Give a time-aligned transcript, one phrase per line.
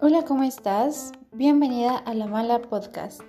[0.00, 1.12] Hola, ¿cómo estás?
[1.32, 3.22] Bienvenida a La Mala Podcast.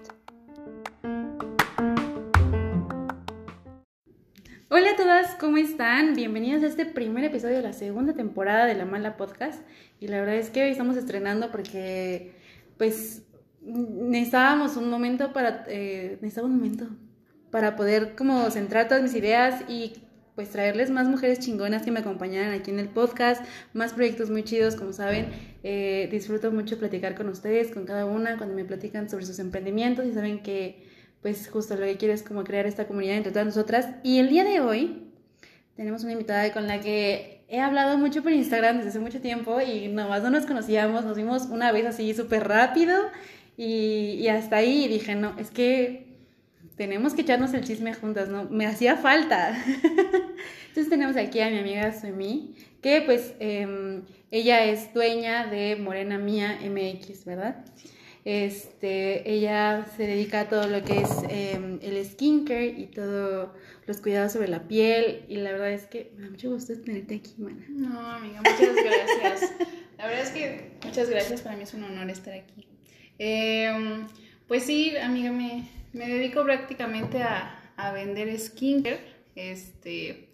[4.67, 6.15] Hola a todas, ¿cómo están?
[6.15, 9.61] Bienvenidas a este primer episodio de la segunda temporada de La Mala Podcast.
[10.01, 12.35] Y la verdad es que hoy estamos estrenando porque,
[12.77, 13.23] pues,
[13.61, 16.89] necesitábamos un momento para, eh, un momento
[17.51, 19.93] para poder como centrar todas mis ideas y
[20.41, 24.43] pues traerles más mujeres chingonas que me acompañaran aquí en el podcast, más proyectos muy
[24.43, 25.27] chidos, como saben,
[25.61, 30.03] eh, disfruto mucho platicar con ustedes, con cada una, cuando me platican sobre sus emprendimientos
[30.07, 30.83] y saben que
[31.21, 33.89] pues justo lo que quiero es como crear esta comunidad entre todas nosotras.
[34.01, 35.11] Y el día de hoy
[35.75, 39.61] tenemos una invitada con la que he hablado mucho por Instagram desde hace mucho tiempo
[39.61, 42.97] y nomás no nos conocíamos, nos vimos una vez así súper rápido
[43.57, 46.10] y, y hasta ahí dije, no, es que
[46.81, 48.45] tenemos que echarnos el chisme juntas, ¿no?
[48.45, 49.55] Me hacía falta.
[50.69, 54.01] Entonces tenemos aquí a mi amiga Suemi, que pues em,
[54.31, 57.63] ella es dueña de Morena Mía MX, ¿verdad?
[58.25, 63.49] Este, ella se dedica a todo lo que es em, el skincare y todos
[63.85, 65.23] los cuidados sobre la piel.
[65.27, 67.63] Y la verdad es que me da mucho gusto tenerte aquí, mana.
[67.69, 69.53] No, amiga, muchas gracias.
[69.99, 72.65] la verdad es que muchas gracias, para mí es un honor estar aquí.
[73.19, 74.07] Em,
[74.47, 78.99] pues sí, amiga, me, me dedico prácticamente a, a vender skincare.
[79.35, 80.29] Este,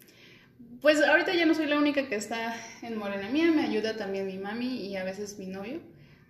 [0.80, 4.26] pues ahorita ya no soy la única que está en Morena Mía, me ayuda también
[4.26, 5.80] mi mami y a veces mi novio,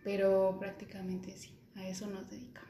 [0.04, 2.68] pero prácticamente sí, a eso nos dedicamos.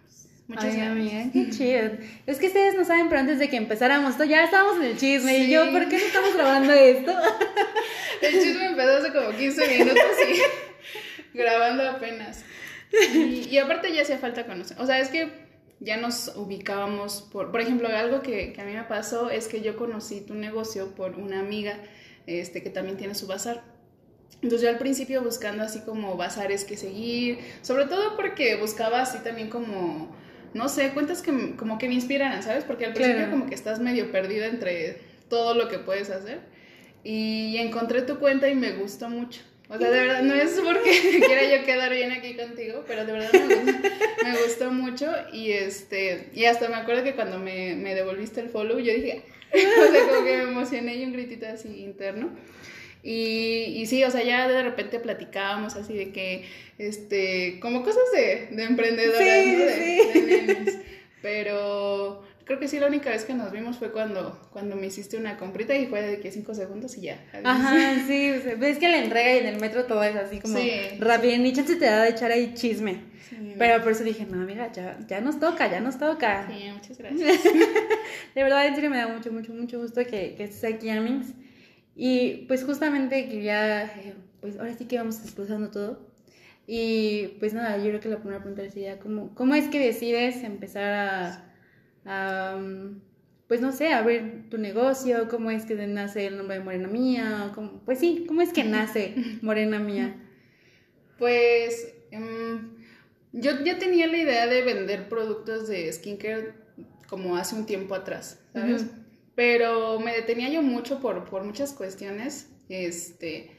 [0.48, 0.88] Muchas gracias.
[0.88, 1.90] Amiga, qué chido.
[2.26, 5.38] Es que ustedes no saben, pero antes de que empezáramos, ya estábamos en el chisme
[5.38, 7.12] y yo, ¿por qué no estamos grabando esto?
[8.22, 12.44] el chisme empezó hace como 15 minutos y grabando apenas.
[13.14, 15.47] Y, y aparte ya hacía falta conocer, o sea, es que
[15.80, 19.60] ya nos ubicábamos por, por ejemplo, algo que, que, a mí me pasó es que
[19.60, 21.78] yo conocí tu negocio por una amiga
[22.26, 23.62] este, que también tiene su bazar.
[24.42, 29.18] Entonces yo al principio buscando así como bazares que seguir, sobre todo porque buscaba así
[29.18, 30.14] también como,
[30.54, 32.64] no sé, cuentas que como que me inspiraran, ¿sabes?
[32.64, 33.32] Porque al principio claro.
[33.32, 36.40] como que estás medio perdida entre todo lo que puedes hacer.
[37.02, 39.40] Y encontré tu cuenta y me gustó mucho.
[39.70, 43.12] O sea, de verdad, no es porque quiera yo quedar bien aquí contigo, pero de
[43.12, 43.88] verdad me gustó,
[44.24, 48.48] me gustó mucho y este, y hasta me acuerdo que cuando me, me, devolviste el
[48.48, 52.30] follow, yo dije, o sea, como que me emocioné y un gritito así interno.
[53.02, 56.44] Y, y sí, o sea, ya de repente platicábamos así de que,
[56.78, 59.64] este, como cosas de, de emprendedoras, sí, ¿no?
[59.64, 60.54] De, sí.
[60.64, 60.82] de.
[61.22, 65.18] Pero creo que sí, la única vez que nos vimos fue cuando, cuando me hiciste
[65.18, 67.22] una comprita y fue de que cinco segundos y ya.
[67.32, 67.44] Adiós.
[67.44, 67.76] Ajá,
[68.08, 71.36] sí, ves que la entrega y en el metro todo es así como sí, rápido,
[71.36, 73.02] ni chance te da de echar ahí chisme.
[73.28, 76.48] Sí, Pero por eso dije, no, amiga, ya, ya nos toca, ya nos toca.
[76.48, 77.44] Sí, muchas gracias.
[78.34, 81.34] de verdad, en serio me da mucho, mucho, mucho gusto que, que estés aquí, Amix.
[81.94, 86.08] Y pues justamente quería, eh, pues ahora sí que vamos explosando todo.
[86.66, 90.42] Y pues nada, yo creo que la primera pregunta sería, ¿cómo, cómo es que decides
[90.44, 91.47] empezar a
[92.04, 93.00] Um,
[93.48, 97.50] pues no sé, abrir tu negocio, cómo es que nace el nombre de Morena Mía,
[97.54, 100.14] ¿Cómo, pues sí, cómo es que nace Morena Mía.
[101.18, 102.76] Pues um,
[103.32, 106.54] yo ya tenía la idea de vender productos de skincare
[107.08, 108.82] como hace un tiempo atrás, ¿sabes?
[108.82, 108.90] Uh -huh.
[109.34, 113.50] Pero me detenía yo mucho por, por muchas cuestiones, este,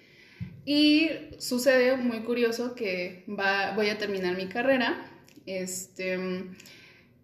[0.65, 5.03] y sucede muy curioso que va, voy a terminar mi carrera,
[5.47, 6.19] este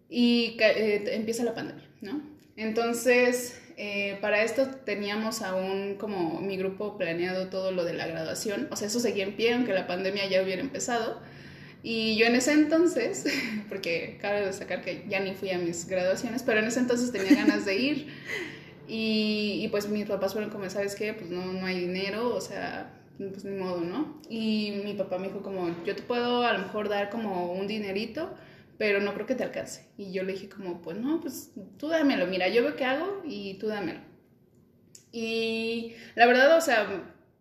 [0.08, 2.20] y eh, empieza la pandemia, ¿no?
[2.56, 8.68] Entonces, eh, para esto teníamos aún como mi grupo planeado todo lo de la graduación,
[8.70, 11.20] o sea, eso seguía en pie, aunque la pandemia ya hubiera empezado.
[11.82, 13.26] Y yo en ese entonces,
[13.68, 17.34] porque cabe destacar que ya ni fui a mis graduaciones, pero en ese entonces tenía
[17.34, 18.06] ganas de ir.
[18.88, 21.12] Y, y pues mis papás fueron como, ¿sabes qué?
[21.12, 24.20] Pues no, no hay dinero, o sea, pues ni modo, ¿no?
[24.28, 27.66] Y mi papá me dijo como, yo te puedo a lo mejor dar como un
[27.66, 28.30] dinerito,
[28.78, 29.86] pero no creo que te alcance.
[29.96, 33.22] Y yo le dije como, pues no, pues tú dámelo, mira, yo veo qué hago
[33.24, 34.00] y tú dámelo.
[35.12, 36.86] Y la verdad, o sea,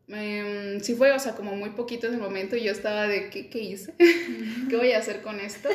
[0.10, 3.30] eh, sí fue, o sea, como muy poquito en el momento y yo estaba de,
[3.30, 3.94] ¿qué, qué hice?
[4.70, 5.70] ¿Qué voy a hacer con esto?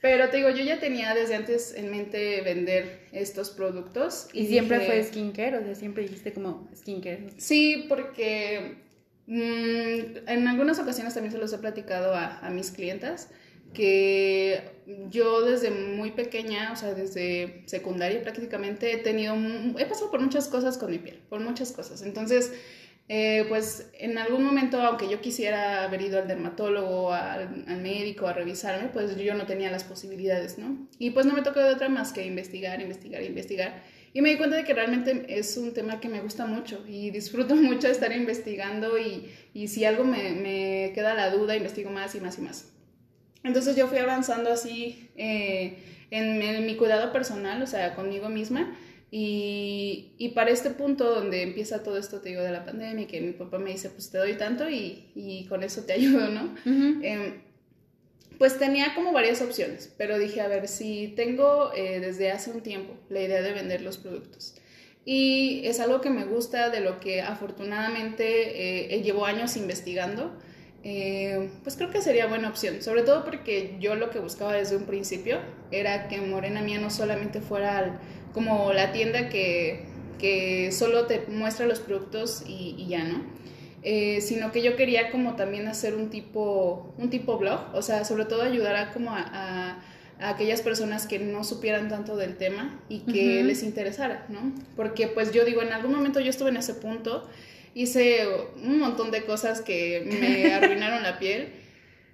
[0.00, 4.28] Pero te digo, yo ya tenía desde antes en mente vender estos productos.
[4.32, 5.58] ¿Y, ¿Y siempre dije, fue skincare?
[5.58, 7.28] O sea, siempre dijiste como skincare.
[7.36, 8.78] Sí, porque
[9.26, 13.30] mmm, en algunas ocasiones también se los he platicado a, a mis clientas
[13.72, 14.62] que
[15.10, 19.34] yo desde muy pequeña, o sea, desde secundaria prácticamente he tenido,
[19.78, 22.02] he pasado por muchas cosas con mi piel, por muchas cosas.
[22.02, 22.52] Entonces,
[23.08, 28.26] eh, pues en algún momento, aunque yo quisiera haber ido al dermatólogo, al, al, médico,
[28.26, 30.88] a revisarme, pues yo no tenía las posibilidades, ¿no?
[30.98, 33.82] Y pues no me tocó de otra más que investigar, investigar, investigar.
[34.14, 37.10] Y me di cuenta de que realmente es un tema que me gusta mucho y
[37.10, 42.14] disfruto mucho estar investigando y, y si algo me, me, queda la duda, investigo más
[42.14, 42.72] y más y más.
[43.44, 45.78] Entonces yo fui avanzando así eh,
[46.10, 48.76] en, en, mi cuidado personal, o sea, conmigo misma.
[49.10, 53.20] Y, y, para este punto donde empieza todo esto, te digo, de la pandemia, que
[53.20, 56.54] mi papá me dice, pues te doy tanto y, y con eso te ayudo, ¿no?
[57.02, 57.40] eh,
[58.38, 62.62] pues tenía como varias opciones, pero dije, a ver, si tengo eh, desde hace un
[62.62, 64.54] tiempo la idea de vender los productos
[65.04, 70.32] y es algo que me gusta, de lo que afortunadamente eh, llevo años investigando,
[70.84, 74.76] eh, pues creo que sería buena opción, sobre todo porque yo lo que buscaba desde
[74.76, 75.38] un principio
[75.70, 78.00] era que Morena Mía no solamente fuera
[78.34, 79.84] como la tienda que,
[80.18, 83.22] que solo te muestra los productos y, y ya, ¿no?
[83.84, 88.04] Eh, sino que yo quería como también hacer un tipo, un tipo blog, o sea,
[88.04, 89.82] sobre todo ayudar a como a, a,
[90.20, 93.46] a aquellas personas que no supieran tanto del tema y que uh -huh.
[93.46, 94.52] les interesara, ¿no?
[94.76, 97.28] Porque pues yo digo, en algún momento yo estuve en ese punto,
[97.74, 98.26] hice
[98.62, 101.48] un montón de cosas que me arruinaron la piel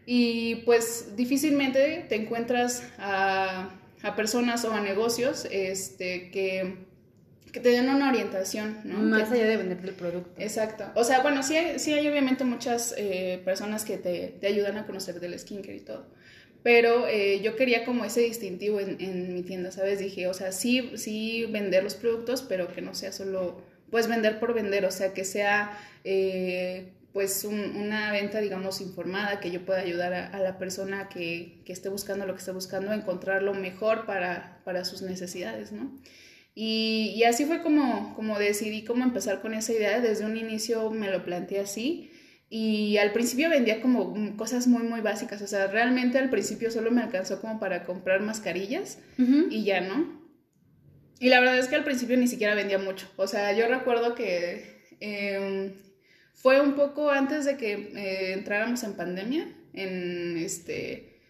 [0.06, 3.70] y pues difícilmente te encuentras a,
[4.02, 6.88] a personas o a negocios este, que
[7.52, 8.98] que te den una orientación, ¿no?
[8.98, 10.30] Más que, allá de venderte el producto.
[10.40, 10.84] Exacto.
[10.94, 14.76] O sea, bueno, sí hay, sí hay obviamente muchas eh, personas que te, te, ayudan
[14.76, 16.06] a conocer del skincare y todo.
[16.62, 19.98] Pero eh, yo quería como ese distintivo en, en, mi tienda, ¿sabes?
[19.98, 24.38] Dije, o sea, sí, sí vender los productos, pero que no sea solo, pues vender
[24.38, 29.64] por vender, o sea, que sea eh, pues un, una venta, digamos, informada, que yo
[29.64, 32.94] pueda ayudar a, a la persona que, que, esté buscando lo que esté buscando a
[32.94, 35.90] encontrar lo mejor para, para sus necesidades, ¿no?
[36.54, 40.00] Y, y, así fue como, como decidí cómo empezar con esa idea.
[40.00, 42.10] Desde un inicio me lo planteé así.
[42.50, 45.40] Y al principio vendía como cosas muy, muy básicas.
[45.40, 49.46] O sea, realmente al principio solo me alcanzó como para comprar mascarillas uh -huh.
[49.50, 50.18] y ya, ¿no?
[51.20, 53.10] Y la verdad es que al principio ni siquiera vendía mucho.
[53.16, 55.72] O sea, yo recuerdo que eh,
[56.34, 61.20] fue un poco antes de que eh, entráramos en pandemia, en este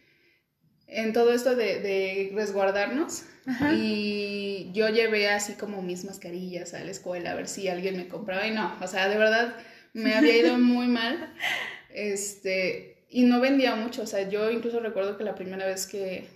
[0.87, 3.25] en todo esto de, de resguardarnos.
[3.46, 3.73] Ajá.
[3.75, 8.08] Y yo llevé así como mis mascarillas a la escuela a ver si alguien me
[8.08, 9.55] compraba y no, o sea, de verdad
[9.93, 11.35] me había ido muy mal.
[11.90, 16.28] Este, y no vendía mucho, o sea, yo incluso recuerdo que la primera vez que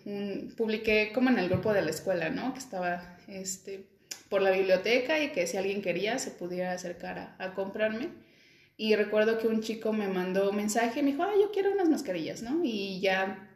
[0.56, 2.54] publiqué como en el grupo de la escuela, ¿no?
[2.54, 3.86] Que estaba este,
[4.28, 8.08] por la biblioteca y que si alguien quería se pudiera acercar a, a comprarme.
[8.78, 11.72] Y recuerdo que un chico me mandó un mensaje y me dijo, ah, yo quiero
[11.72, 12.60] unas mascarillas, ¿no?
[12.64, 13.52] Y ya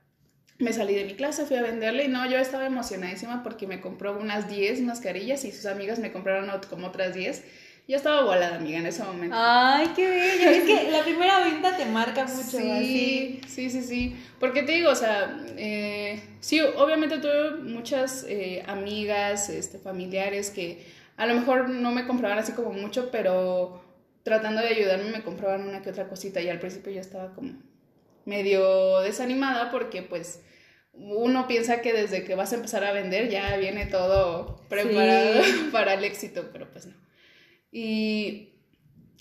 [0.58, 3.80] me salí de mi clase, fui a venderle y no, yo estaba emocionadísima porque me
[3.80, 7.44] compró unas 10 mascarillas y sus amigas me compraron como otras 10.
[7.88, 9.36] Yo estaba volada, amiga, en ese momento.
[9.38, 10.50] Ay, qué bello.
[10.50, 12.58] Es que la primera venta te marca mucho.
[12.58, 13.40] Sí, así.
[13.46, 14.16] sí, sí, sí.
[14.40, 20.84] Porque te digo, o sea, eh, sí, obviamente tuve muchas eh, amigas, este, familiares que
[21.16, 23.84] a lo mejor no me compraban así como mucho, pero
[24.24, 27.54] tratando de ayudarme me compraban una que otra cosita y al principio yo estaba como
[28.24, 30.42] medio desanimada porque pues
[30.92, 35.68] uno piensa que desde que vas a empezar a vender ya viene todo preparado sí.
[35.72, 37.05] para el éxito, pero pues no.
[37.78, 38.54] Y,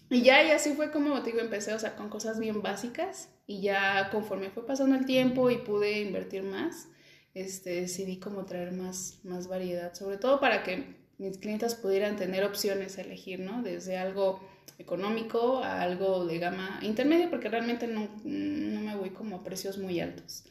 [0.09, 3.59] ya, y así fue como te digo, empecé, o sea, con cosas bien básicas y
[3.59, 6.87] ya conforme fue pasando el tiempo y pude invertir más,
[7.33, 12.45] este, decidí como traer más, más variedad, sobre todo para que mis clientes pudieran tener
[12.45, 13.61] opciones a elegir, ¿no?
[13.61, 14.39] Desde algo
[14.79, 19.77] económico a algo de gama intermedia, porque realmente no, no me voy como a precios
[19.77, 20.45] muy altos.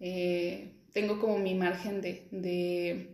[0.00, 3.11] Eh, tengo como mi margen de,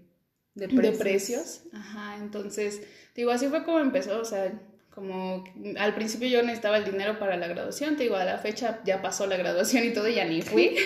[0.59, 0.99] de precios.
[0.99, 1.63] De precios.
[1.73, 2.83] Ajá, entonces,
[3.15, 4.53] digo, así fue como empezó, o sea,
[4.91, 5.45] como
[5.79, 9.01] al principio yo necesitaba el dinero para la graduación, te digo, a la fecha ya
[9.01, 10.77] pasó la graduación y todo, y ya ni fui.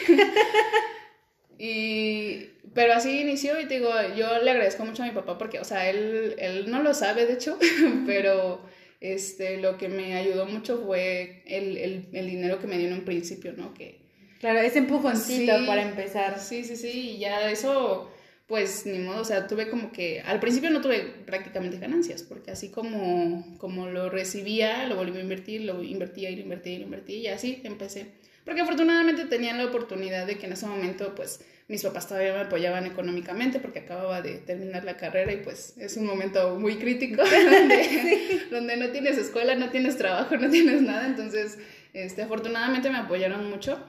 [1.58, 5.60] y, pero así inició y te digo, yo le agradezco mucho a mi papá porque,
[5.60, 7.58] o sea, él, él no lo sabe, de hecho,
[8.06, 8.60] pero
[9.00, 12.92] este, lo que me ayudó mucho fue el, el, el, dinero que me dio en
[12.92, 13.72] un principio, ¿no?
[13.72, 14.02] Que,
[14.40, 16.38] claro, ese empujoncito sí, para empezar.
[16.38, 18.11] Sí, sí, sí, y ya eso,
[18.52, 22.50] pues ni modo, o sea, tuve como que, al principio no tuve prácticamente ganancias, porque
[22.50, 26.78] así como, como lo recibía, lo volví a invertir, lo invertía y lo invertía y
[26.80, 28.08] lo invertía, y así empecé.
[28.44, 32.40] Porque afortunadamente tenía la oportunidad de que en ese momento, pues, mis papás todavía me
[32.40, 37.22] apoyaban económicamente porque acababa de terminar la carrera y pues es un momento muy crítico
[37.50, 41.06] donde, donde no tienes escuela, no tienes trabajo, no tienes nada.
[41.06, 41.56] Entonces,
[41.94, 43.82] este, afortunadamente me apoyaron mucho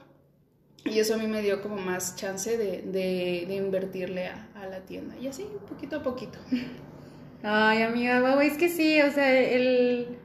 [0.84, 4.66] y eso a mí me dio como más chance de, de, de invertirle a, a,
[4.66, 5.16] la tienda.
[5.18, 6.38] Y así, poquito a poquito.
[7.42, 10.18] Ay, amiga, wow, es que sí, o sea, el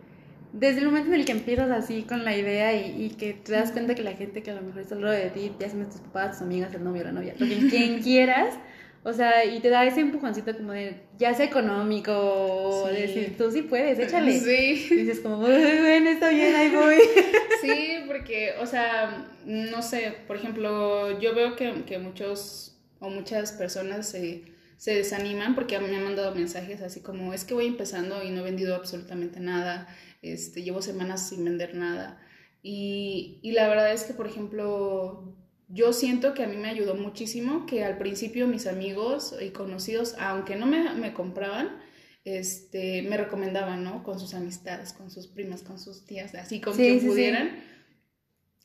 [0.51, 3.51] desde el momento en el que empiezas así con la idea y, y, que te
[3.51, 5.69] das cuenta que la gente que a lo mejor está al lado de ti, ya
[5.69, 8.55] sean tus papás, tus amigas, el novio, la novia, quien quieras,
[9.03, 13.37] O sea, y te da ese empujoncito como de, ya sea económico, o de decir,
[13.37, 14.37] tú sí puedes, échale.
[14.39, 14.87] Sí.
[14.91, 16.97] Y dices como, bueno, está bien, ahí voy.
[17.61, 23.51] Sí, porque, o sea, no sé, por ejemplo, yo veo que, que muchos o muchas
[23.51, 24.45] personas se,
[24.77, 28.23] se desaniman porque a mí me han mandado mensajes así como, es que voy empezando
[28.23, 32.21] y no he vendido absolutamente nada, este, llevo semanas sin vender nada.
[32.63, 35.35] Y, y la verdad es que, por ejemplo,
[35.69, 40.15] yo siento que a mí me ayudó muchísimo que al principio mis amigos y conocidos,
[40.19, 41.79] aunque no me, me compraban,
[42.25, 44.03] este, me recomendaban, ¿no?
[44.03, 47.09] Con sus amistades, con sus primas, con sus tías, así con Sí, quien sí, sí.
[47.09, 47.63] pudieran.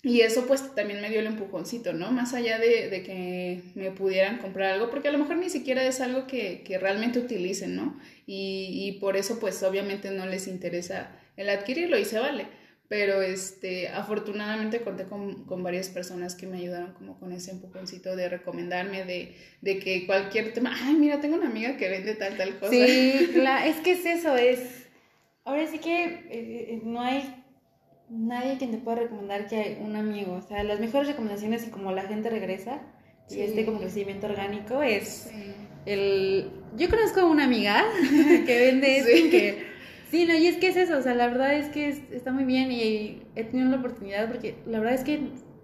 [0.02, 2.12] Y eso pues también me dio el empujoncito, ¿no?
[2.12, 5.82] Más allá de, de que me pudieran comprar algo, porque a lo mejor ni siquiera
[5.86, 7.98] es algo que, que realmente utilicen, ¿no?
[8.26, 12.46] Y, y por eso pues obviamente no les interesa el adquirirlo y se vale.
[12.88, 18.14] Pero este, afortunadamente conté con, con varias personas que me ayudaron como con ese empujoncito
[18.14, 22.36] de recomendarme, de, de que cualquier tema, ay, mira, tengo una amiga que vende tal,
[22.36, 22.72] tal cosa.
[22.72, 24.86] Sí, la- es que es eso, es...
[25.44, 27.34] Ahora sí que eh, eh, no hay
[28.10, 30.34] nadie quien te pueda recomendar que hay un amigo.
[30.34, 32.82] O sea, las mejores recomendaciones y como la gente regresa
[33.30, 35.54] y este como crecimiento orgánico es Sí.
[35.86, 36.50] el...
[36.76, 37.82] Yo conozco a una amiga
[38.46, 39.30] que vende esto Sí.
[39.30, 39.73] que...
[40.14, 42.30] Sí, no, y es que es eso, o sea, la verdad es que es- está
[42.30, 45.18] muy bien y he tenido la oportunidad porque la verdad es que...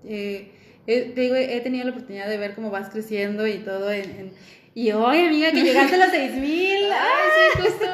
[0.04, 0.50] eh,
[0.88, 4.10] he, te digo, he tenido la oportunidad de ver cómo vas creciendo y todo en...
[4.10, 4.32] en-
[4.74, 6.84] y hoy, amiga, que llegaste a los 6000.
[6.92, 7.86] Ay, sí, justo.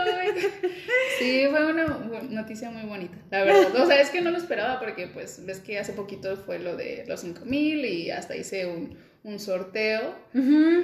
[1.18, 1.86] Sí, fue una
[2.30, 3.74] noticia muy bonita, la verdad.
[3.82, 6.76] O sea, es que no lo esperaba porque, pues, ves que hace poquito fue lo
[6.76, 10.14] de los 5000 y hasta hice un, un sorteo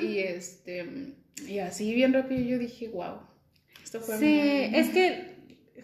[0.02, 1.12] y este,
[1.46, 3.16] y así bien rápido yo dije, wow,
[3.84, 4.24] esto fue Sí,
[4.70, 5.31] muy- es que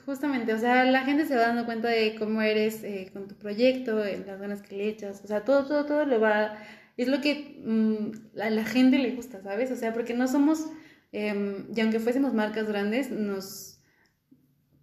[0.09, 3.35] justamente, o sea, la gente se va dando cuenta de cómo eres eh, con tu
[3.35, 6.57] proyecto, las ganas que le echas, o sea, todo, todo, todo lo va,
[6.97, 9.71] es lo que mm, a la gente le gusta, ¿sabes?
[9.71, 10.65] O sea, porque no somos,
[11.12, 13.83] em, y aunque fuésemos marcas grandes, nos,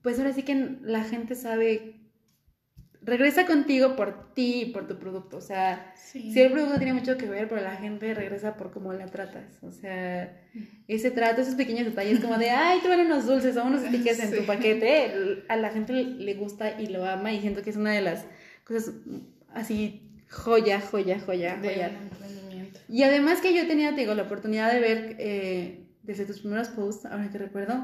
[0.03, 1.94] pues ahora sí que la gente sabe,
[3.05, 6.31] regresa contigo por ti y por tu producto, o sea, Sí.
[6.31, 9.57] Sí, el producto tiene mucho que ver, pero la gente regresa por cómo la tratas.
[9.61, 10.33] O sea,
[10.87, 14.19] ese trato, esos pequeños detalles como de, ay, te van unos dulces o unos stickers
[14.19, 17.75] en tu paquete, a la gente le gusta y lo ama y siento que es
[17.75, 18.25] una de las
[18.63, 19.17] cosas mm,
[19.53, 21.91] así, joya, joya, joya, joya.
[22.87, 26.69] Y además que yo tenido, te digo, la oportunidad de ver eh, desde tus primeros
[26.69, 27.75] posts, ahora que recuerdo,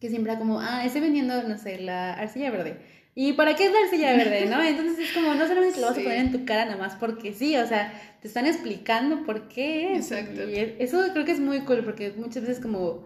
[0.00, 2.78] que siempre era como, ah, estoy vendiendo, no sé, la arcilla verde.
[3.16, 4.60] ¿Y para qué es la arcilla verde, no?
[4.62, 7.32] Entonces es como, no solamente lo vas a poner en tu cara nada más porque
[7.32, 10.10] sí, o sea, te están explicando por qué es.
[10.10, 10.48] Exacto.
[10.50, 13.04] Y es- eso creo que es muy cool porque muchas veces como...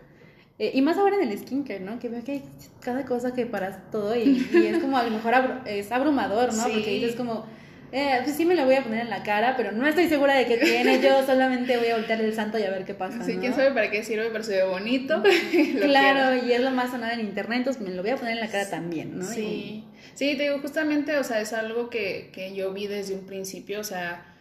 [0.59, 1.99] eh, y más ahora en el skincare, ¿no?
[1.99, 2.43] Que veo que hay
[2.81, 6.55] cada cosa que para todo y, y es como a lo mejor abru- es abrumador,
[6.55, 6.65] ¿no?
[6.65, 6.71] Sí.
[6.73, 7.45] Porque dices como,
[7.93, 10.35] eh, pues sí me lo voy a poner en la cara, pero no estoy segura
[10.37, 11.00] de qué tiene.
[11.00, 13.23] Yo solamente voy a voltear el santo y a ver qué pasa.
[13.25, 13.41] Sí, ¿no?
[13.41, 15.23] quién sabe para qué sirve, pero se ve bonito.
[15.83, 16.47] Claro, quiero.
[16.47, 18.49] y es lo más sonado en internet, entonces me lo voy a poner en la
[18.49, 19.25] cara también, ¿no?
[19.25, 19.85] Sí,
[20.18, 23.78] sí, te digo, justamente, o sea, es algo que, que yo vi desde un principio,
[23.78, 24.34] o sea,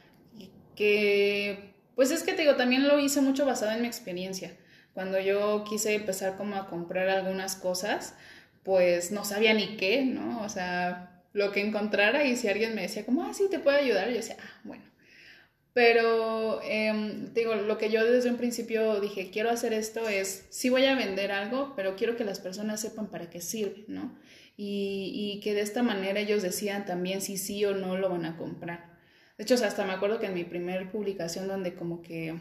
[0.75, 4.57] que, pues es que te digo, también lo hice mucho basado en mi experiencia.
[4.95, 8.15] Cuando yo quise empezar como a comprar algunas cosas,
[8.63, 10.41] pues no sabía ni qué, ¿no?
[10.41, 13.77] O sea, lo que encontrara y si alguien me decía como, ah, sí, te puedo
[13.77, 14.83] ayudar, yo decía, ah, bueno.
[15.73, 20.47] Pero, em, te digo, lo que yo desde un principio dije, quiero hacer esto es,
[20.49, 24.17] sí voy a vender algo, pero quiero que las personas sepan para qué sirve, ¿no?
[24.57, 28.25] Y, y que de esta manera ellos decían también si sí o no lo van
[28.25, 28.97] a comprar.
[29.37, 32.39] De hecho, hasta me acuerdo que en mi primer publicación donde como que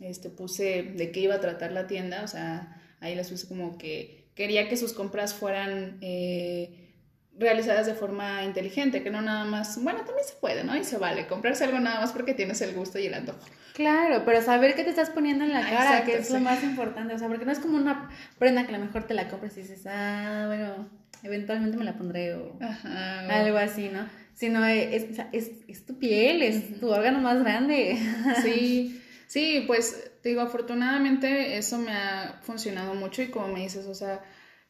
[0.00, 3.78] este, puse de qué iba a tratar la tienda, o sea, ahí les puse como
[3.78, 6.92] que quería que sus compras fueran eh,
[7.36, 10.76] realizadas de forma inteligente, que no nada más, bueno, también se puede, ¿no?
[10.76, 13.40] Y se vale comprarse algo nada más porque tienes el gusto y el antojo.
[13.76, 16.40] Claro, pero saber qué te estás poniendo en la Ah, cara, exacto, que es lo
[16.40, 19.12] más importante, o sea, porque no es como una prenda que a lo mejor te
[19.12, 20.88] la compras y dices, ah, bueno,
[21.22, 23.42] eventualmente me la pondré o Ajá.
[23.42, 24.08] algo así, ¿no?
[24.32, 27.98] Sino es, es, es tu piel, es tu órgano más grande.
[28.42, 33.84] Sí, sí, pues te digo, afortunadamente eso me ha funcionado mucho y como me dices,
[33.86, 34.22] o sea,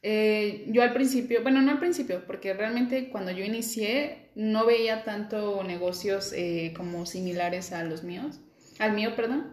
[0.02, 5.04] eh, yo al principio, bueno, no al principio, porque realmente cuando yo inicié no veía
[5.04, 8.40] tanto negocios eh, como similares a los míos,
[8.78, 9.44] al mío, perdón,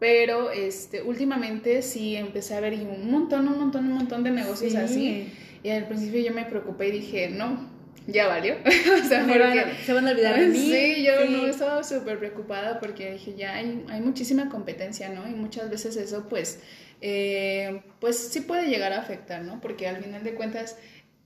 [0.00, 4.72] pero este, últimamente sí empecé a ver un montón, un montón, un montón de negocios
[4.72, 4.76] Sí.
[4.78, 7.72] así y al principio yo me preocupé y dije, no,
[8.06, 8.56] ya valió,
[9.04, 9.76] o sea, Me van a- porque...
[9.86, 10.58] se van a olvidar de mí.
[10.72, 11.32] Sí, yo Sí.
[11.32, 15.26] no estaba súper preocupada porque dije, ya hay, hay muchísima competencia, ¿no?
[15.26, 16.60] Y muchas veces eso, pues,
[17.00, 19.60] eh, pues sí puede llegar a afectar, ¿no?
[19.60, 20.76] Porque al final de cuentas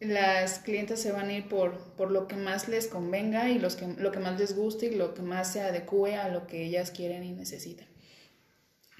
[0.00, 3.76] las clientes se van a ir por, por lo que más les convenga y los
[3.76, 6.64] que, lo que más les guste y lo que más se adecue a lo que
[6.64, 7.88] ellas quieren y necesitan.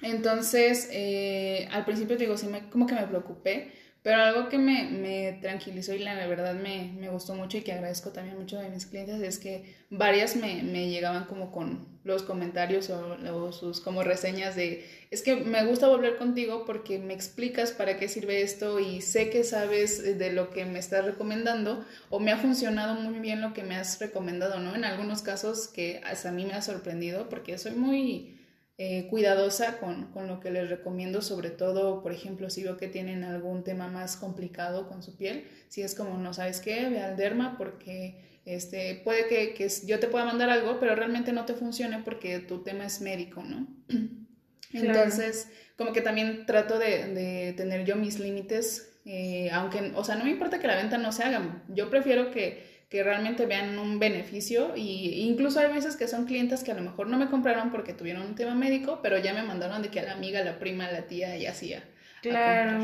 [0.01, 4.89] Entonces, eh, al principio digo, sí, me, como que me preocupé, pero algo que me,
[4.89, 8.69] me tranquilizó y la, verdad me, me, gustó mucho y que agradezco también mucho de
[8.69, 13.81] mis clientes es que varias me, me llegaban como con los comentarios o, o, sus
[13.81, 18.41] como reseñas de, es que me gusta volver contigo porque me explicas para qué sirve
[18.41, 22.95] esto y sé que sabes de lo que me estás recomendando o me ha funcionado
[22.95, 24.75] muy bien lo que me has recomendado, ¿no?
[24.75, 28.38] En algunos casos que hasta a mí me ha sorprendido porque soy muy
[28.81, 32.87] eh, cuidadosa con, con, lo que les recomiendo, sobre todo, por ejemplo, si veo que
[32.87, 37.01] tienen algún tema más complicado con su piel, si es como, no sabes qué, ve
[37.01, 41.43] al derma porque este, puede que, que yo te pueda mandar algo, pero realmente no
[41.43, 43.67] te funcione porque tu tema es médico, ¿no?
[44.71, 50.15] Entonces, como que también trato de, de tener yo mis límites, eh, aunque, o sea,
[50.15, 53.77] no me importa que la venta no se haga, yo prefiero que que realmente vean
[53.77, 57.29] un beneficio y incluso hay veces que son clientes que a lo mejor no me
[57.29, 60.43] compraron porque tuvieron un tema médico, pero ya me mandaron de que a la amiga,
[60.43, 61.75] la prima, la tía y así
[62.21, 62.79] Claro.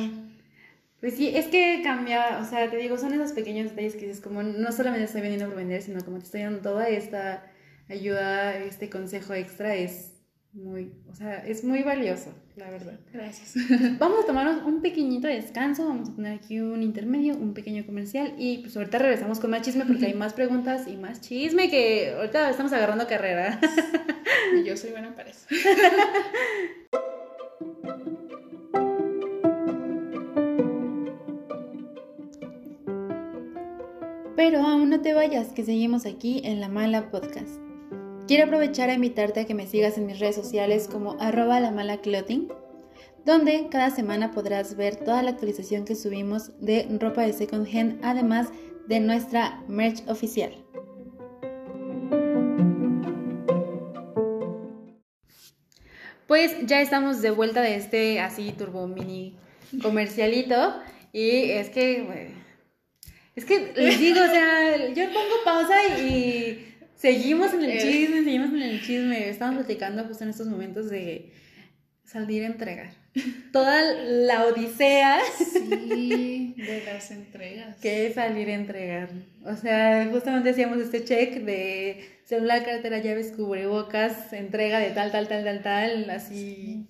[1.02, 4.22] pues sí, es que cambia, o sea, te digo, son esos pequeños detalles que dices
[4.22, 7.52] como no solamente estoy vendiendo por vender, sino como te estoy dando toda esta
[7.90, 10.15] ayuda, este consejo extra es
[10.56, 12.98] muy, o sea, es muy valioso, la verdad.
[13.14, 13.56] Gracias.
[14.00, 18.34] Vamos a tomarnos un pequeñito descanso, vamos a poner aquí un intermedio, un pequeño comercial
[18.38, 22.14] y pues ahorita regresamos con más chisme porque hay más preguntas y más chisme que
[22.16, 23.60] ahorita estamos agarrando carrera.
[24.56, 25.46] Y yo soy buena para eso.
[34.38, 37.65] Pero aún no te vayas, que seguimos aquí en La Mala Podcast.
[38.28, 41.70] Quiero aprovechar a invitarte a que me sigas en mis redes sociales como arroba la
[41.70, 42.48] mala clothing,
[43.24, 48.00] donde cada semana podrás ver toda la actualización que subimos de ropa de second hand,
[48.04, 48.50] además
[48.88, 50.56] de nuestra merch oficial.
[56.26, 59.38] Pues ya estamos de vuelta de este así turbo mini
[59.84, 60.82] comercialito
[61.14, 62.34] y es que
[63.36, 67.80] es que les digo, o sea, yo pongo pausa y Seguimos en el eh.
[67.80, 69.30] chisme, seguimos en el chisme.
[69.30, 71.34] Estamos platicando justo en estos momentos de
[72.04, 72.92] salir a entregar.
[73.52, 75.20] Toda la odisea.
[75.38, 77.78] Sí, de las entregas.
[77.82, 79.10] Que es salir a entregar.
[79.44, 85.28] O sea, justamente hacíamos este check de celular, cartera, llaves, cubrebocas, entrega de tal, tal,
[85.28, 86.88] tal, tal, tal, así.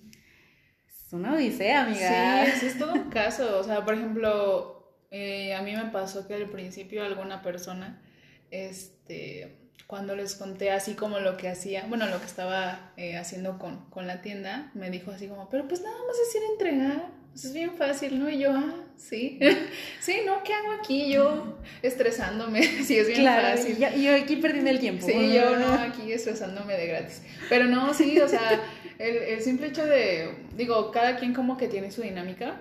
[0.88, 2.46] Es una odisea, amiga.
[2.58, 3.58] Sí, es todo un caso.
[3.58, 8.02] O sea, por ejemplo, eh, a mí me pasó que al principio alguna persona,
[8.50, 13.58] este cuando les conté así como lo que hacía, bueno, lo que estaba eh, haciendo
[13.58, 16.52] con, con, la tienda, me dijo así como, pero pues nada más es ir a
[16.52, 18.28] entregar, pues es bien fácil, ¿no?
[18.28, 19.38] Y yo, ah, sí,
[20.00, 20.42] sí, ¿no?
[20.42, 21.12] ¿Qué hago aquí?
[21.12, 23.78] Yo estresándome, sí, es bien fácil.
[23.96, 25.06] Y yo aquí perdiendo el tiempo.
[25.06, 27.22] Sí, yo no, aquí estresándome de gratis.
[27.48, 28.60] Pero no, sí, o sea,
[28.98, 32.60] el, el simple hecho de, digo, cada quien como que tiene su dinámica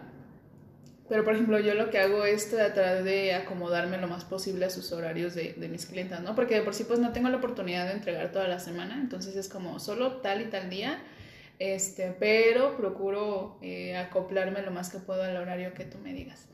[1.07, 4.69] pero, por ejemplo, yo lo que hago es tratar de acomodarme lo más posible a
[4.71, 6.33] sus horarios de, de, mis clientas, ¿no?
[6.33, 9.35] Porque de por sí, pues no tengo la oportunidad de entregar toda la semana, entonces
[9.35, 10.99] es como solo tal y tal día,
[11.59, 16.47] este, pero procuro eh, acoplarme lo más que puedo al horario que tú me digas.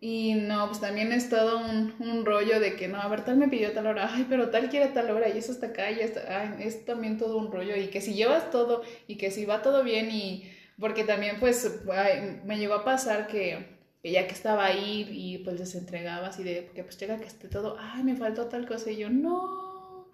[0.00, 3.36] Y no, pues también es todo un, un, rollo de que no, a ver, tal
[3.36, 6.00] me pidió tal hora, ay, pero tal quiere tal hora, y eso está acá, y
[6.00, 9.44] está, ay, es también todo un rollo, y que si llevas todo, y que si
[9.44, 14.32] va todo bien, y porque también, pues, ay, me llegó a pasar que ya que
[14.32, 18.02] estaba ahí y pues les entregaba así de, que pues llega que esté todo, ay,
[18.02, 20.08] me faltó tal cosa y yo, no.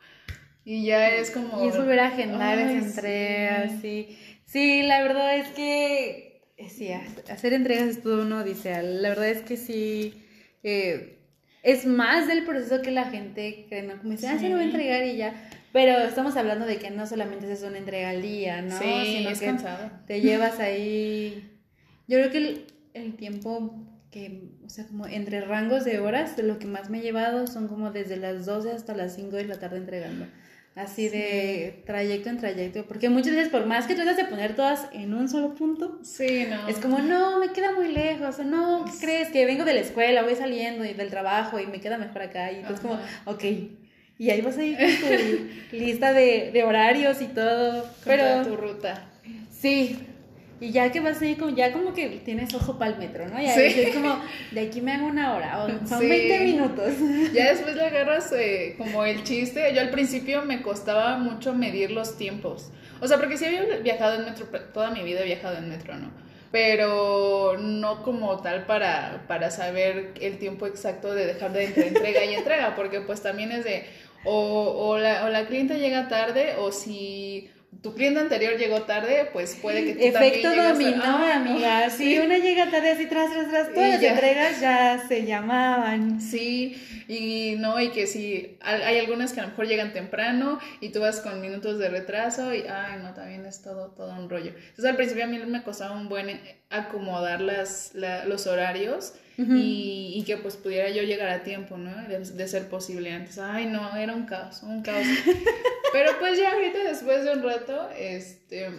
[0.64, 1.64] Y ya es como...
[1.64, 4.18] Y es volver a agendar esa entrega, sí.
[4.44, 4.82] sí.
[4.82, 9.42] la verdad es que, eh, sí, hacer entregas es todo uno dice, la verdad es
[9.42, 10.20] que sí,
[10.64, 11.20] eh,
[11.62, 13.98] es más del proceso que la gente cree, ¿no?
[13.98, 15.50] Como dice, ah, sí, lo voy a entregar y ya.
[15.72, 18.76] Pero estamos hablando de que no solamente es una entrega al día, ¿no?
[18.78, 19.90] Sí, Sino es que cansado.
[20.06, 21.52] te llevas ahí...
[22.08, 22.66] Yo creo que
[22.96, 23.74] el, tiempo
[24.10, 27.46] que, o sea, como entre rangos de horas, de lo que más me he llevado
[27.46, 30.26] son como desde las 12 hasta las 5 de la tarde entregando.
[30.76, 32.84] Así de trayecto en trayecto.
[32.86, 36.46] Porque muchas veces, por más que tratas de poner todas en un solo punto, sí,
[36.50, 36.68] no.
[36.68, 38.38] es como, no, me queda muy lejos.
[38.38, 39.28] O no, ¿qué crees?
[39.30, 42.52] Que vengo de la escuela, voy saliendo y del trabajo y me queda mejor acá.
[42.52, 43.44] Y entonces, como, ok.
[44.18, 47.88] Y ahí vas a ir con tu lista de, de horarios y todo.
[48.04, 49.08] pero tu ruta.
[49.50, 49.98] Sí,
[50.58, 53.40] y ya que vas ahí, como, ya como que tienes ojo para el metro, ¿no?
[53.40, 54.18] Ya es como,
[54.52, 56.94] de aquí me hago una hora, o son 20 minutos.
[57.34, 59.74] Ya después le agarras eh, como el chiste.
[59.74, 62.70] Yo al principio me costaba mucho medir los tiempos.
[63.00, 65.94] O sea, porque sí había viajado en metro, toda mi vida he viajado en metro,
[65.96, 66.10] ¿no?
[66.50, 72.34] Pero no como tal para, para saber el tiempo exacto de dejar de entrega y
[72.34, 73.84] entrega, porque pues también es de,
[74.24, 77.50] o, o, la, o la cliente llega tarde, o si
[77.82, 81.90] tu cliente anterior llegó tarde, pues puede que tú Efecto también dominó, Ah, amiga.
[81.96, 86.20] Si una llega tarde así tras, tras, tras, todas las entregas ya se llamaban.
[86.20, 86.76] Sí,
[87.08, 90.88] y no, y que si hay hay algunas que a lo mejor llegan temprano y
[90.90, 94.50] tú vas con minutos de retraso y, ay, no, también es todo, todo un rollo.
[94.56, 100.12] Entonces al principio a mí me costaba un buen acomodar las, la- los horarios y,
[100.14, 101.90] y que pues pudiera yo llegar a tiempo, ¿no?
[102.08, 103.38] De, de ser posible antes.
[103.38, 105.06] Ay, no, era un caos, un caos.
[105.92, 108.70] Pero pues ya ahorita después de un rato, este,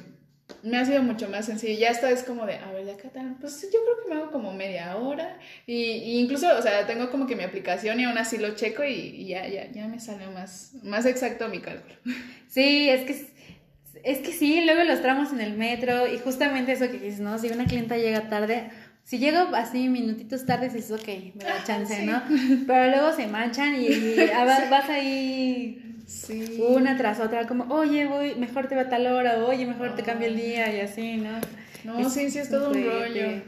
[0.63, 1.79] me ha sido mucho más sencillo.
[1.79, 4.31] Ya esta es como de, a ver, ya Catán, pues yo creo que me hago
[4.31, 5.39] como media hora.
[5.65, 8.83] Y, y incluso, o sea, tengo como que mi aplicación y aún así lo checo
[8.83, 11.95] y, y ya, ya, ya me sale más, más exacto mi cálculo.
[12.49, 13.37] Sí, es que
[14.03, 17.37] es que sí, luego los tramos en el metro y justamente eso que dices, ¿no?
[17.37, 18.69] Si una clienta llega tarde,
[19.07, 22.05] si llego así minutitos tarde, dices, ok, me da chance, sí.
[22.05, 22.21] ¿no?
[22.67, 24.15] Pero luego se manchan y, y
[24.45, 26.61] vas, vas ahí Sí.
[26.67, 30.03] una tras otra, como, oye, voy, mejor te va a tal hora, oye, mejor te
[30.03, 31.39] cambio el día y así, ¿no?
[31.85, 33.41] No, Es sí, sí, es todo un rollo.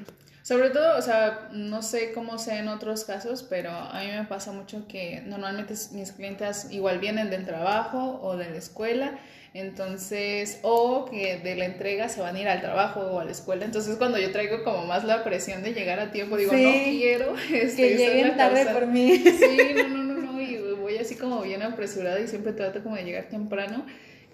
[0.43, 4.23] Sobre todo, o sea, no sé cómo sea en otros casos, pero a mí me
[4.23, 9.11] pasa mucho que normalmente mis clientes igual vienen del trabajo o de la escuela,
[9.53, 13.31] entonces, o que de la entrega se van a ir al trabajo o a la
[13.31, 16.63] escuela, entonces cuando yo traigo como más la presión de llegar a tiempo, digo, Sí.
[16.63, 19.17] no quiero este, Que lleguen tarde por mí.
[19.17, 22.95] Sí, no, no, no, no, y voy así como bien apresurada y siempre trato como
[22.95, 23.85] de llegar temprano.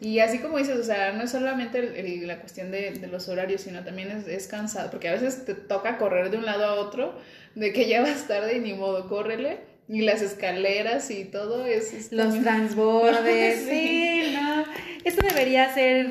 [0.01, 3.07] Y así como dices, o sea, no es solamente el- el- la cuestión de, de
[3.07, 6.45] los horarios, sino también es, es cansado, porque a veces te toca correr de un
[6.45, 7.17] lado a otro,
[7.55, 9.59] de que ya vas tarde y ni modo, córrele.
[9.87, 11.93] Y las escaleras y todo es...
[11.93, 14.21] es Los también- transbordes, Sí.
[14.25, 14.63] sí, no.
[15.03, 16.09] Esto debería ser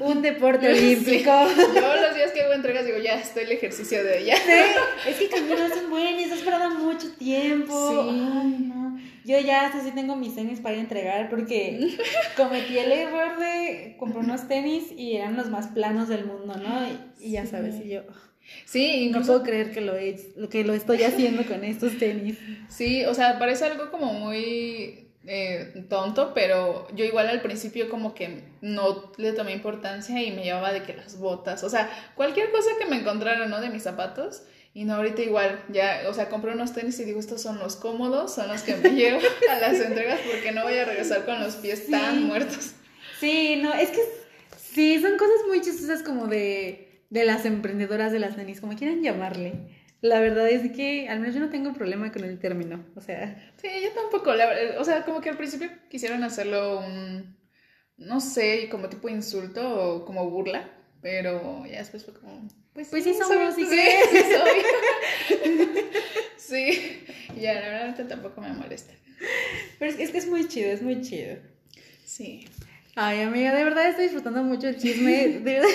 [0.00, 0.84] un deporte Sí.
[0.84, 1.30] olímpico.
[1.74, 4.36] Yo los días que hago entregas digo, ya, estoy el ejercicio de ella.
[4.36, 7.72] Sí, es que caminar es un buen y estás parada mucho tiempo.
[7.90, 7.96] Sí.
[8.10, 8.98] Ay, no.
[9.24, 11.96] Yo ya hasta sí tengo mis tenis para ir a entregar porque
[12.36, 16.86] cometí el error de comprar unos tenis y eran los más planos del mundo, ¿no?
[16.88, 18.02] Y, y ya sabes, y yo
[18.64, 20.16] Sí, no incluso puedo creer que lo, he,
[20.50, 22.38] que lo estoy haciendo con estos tenis.
[22.68, 28.14] Sí, o sea, parece algo como muy eh, tonto, pero yo igual al principio como
[28.14, 32.50] que no le tomé importancia y me llevaba de que las botas, o sea, cualquier
[32.50, 33.60] cosa que me encontrara, ¿no?
[33.60, 34.42] De mis zapatos.
[34.76, 37.76] Y no, ahorita igual, ya, o sea, compré unos tenis y digo, estos son los
[37.76, 41.40] cómodos, son los que me llevo a las entregas porque no voy a regresar con
[41.40, 41.92] los pies Sí.
[41.92, 42.72] tan muertos.
[43.20, 44.00] Sí, no, es que
[44.60, 46.83] sí, son cosas muy chistosas como de,
[47.14, 49.52] de las emprendedoras de las tenis, como quieran llamarle.
[50.00, 53.52] La verdad es que al menos yo no tengo problema con el término, o sea,
[53.62, 54.48] Sí, yo tampoco, la
[54.78, 57.36] o sea, como que al principio quisieron hacerlo un,
[57.96, 60.68] no sé, como tipo insulto o como burla,
[61.00, 63.78] pero ya después fue como, pues, Pues sí soy- somos, ¿y sí,
[64.10, 65.54] sí soy.
[66.36, 67.04] sí,
[67.40, 68.92] ya, la verdad tampoco me molesta.
[69.78, 71.36] pero es que es muy chido, es muy chido.
[72.04, 72.46] Sí.
[72.96, 75.28] Ay, amiga, de verdad estoy disfrutando mucho el chisme.
[75.40, 75.60] de.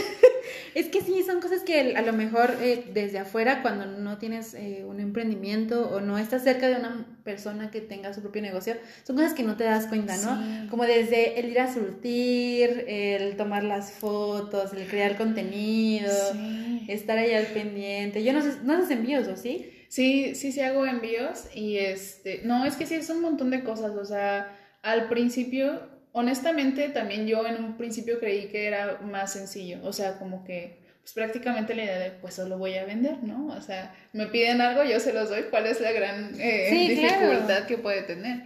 [0.75, 4.53] Es que sí, son cosas que a lo mejor eh, desde afuera, cuando no tienes
[4.53, 8.75] eh, un emprendimiento o no estás cerca de una persona que tenga su propio negocio,
[9.03, 10.37] son cosas que no te das cuenta, ¿no?
[10.37, 10.67] Sí.
[10.69, 16.85] Como desde el ir a surtir, el tomar las fotos, el crear contenido, Sí.
[16.87, 18.23] estar ahí al pendiente.
[18.23, 19.69] Yo no sé, no haces envíos, ¿o sí?
[19.89, 23.63] Sí, sí, sí hago envíos y este, no, es que sí, es un montón de
[23.63, 29.33] cosas, o sea, al principio, honestamente, también yo en un principio creí que era más
[29.33, 33.23] sencillo, o sea, como que, pues prácticamente la idea de, pues solo voy a vender,
[33.23, 33.47] ¿no?
[33.47, 36.97] O sea, me piden algo, yo se los doy, ¿cuál es la gran eh, Sí,
[36.99, 37.27] claro.
[37.29, 38.43] dificultad que puede tener?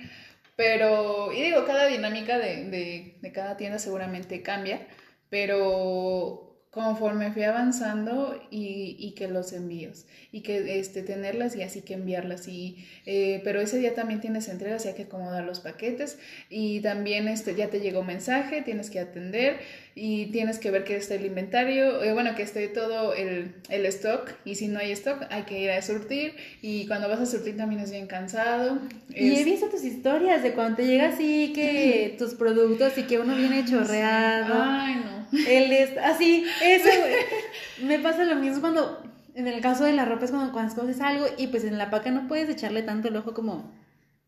[0.55, 4.81] Pero, y digo, cada dinámica de, de, de cada tienda seguramente cambia,
[5.29, 11.83] pero conforme fui avanzando y, y que los envíos y que este, tenerlas y así
[11.83, 15.59] que enviarlas y eh, pero ese día también tienes entregas y hay que acomodar los
[15.59, 16.17] paquetes
[16.49, 19.59] y también este, ya te llegó mensaje, tienes que atender
[19.95, 23.85] y tienes que ver que esté el inventario, eh, bueno, que esté todo el, el
[23.85, 27.25] stock y si no hay stock hay que ir a surtir y cuando vas a
[27.27, 28.79] surtir también es bien cansado.
[29.09, 33.19] Y he visto tus historias de cuando te llega así que tus productos y que
[33.19, 34.55] uno viene chorreado.
[34.57, 35.37] Ay, no.
[35.47, 36.89] Él es así, eso.
[37.83, 39.03] Me pasa lo mismo cuando,
[39.35, 41.89] en el caso de la ropa, es cuando, cuando escoges algo y pues en la
[41.91, 43.71] paca no puedes echarle tanto el ojo como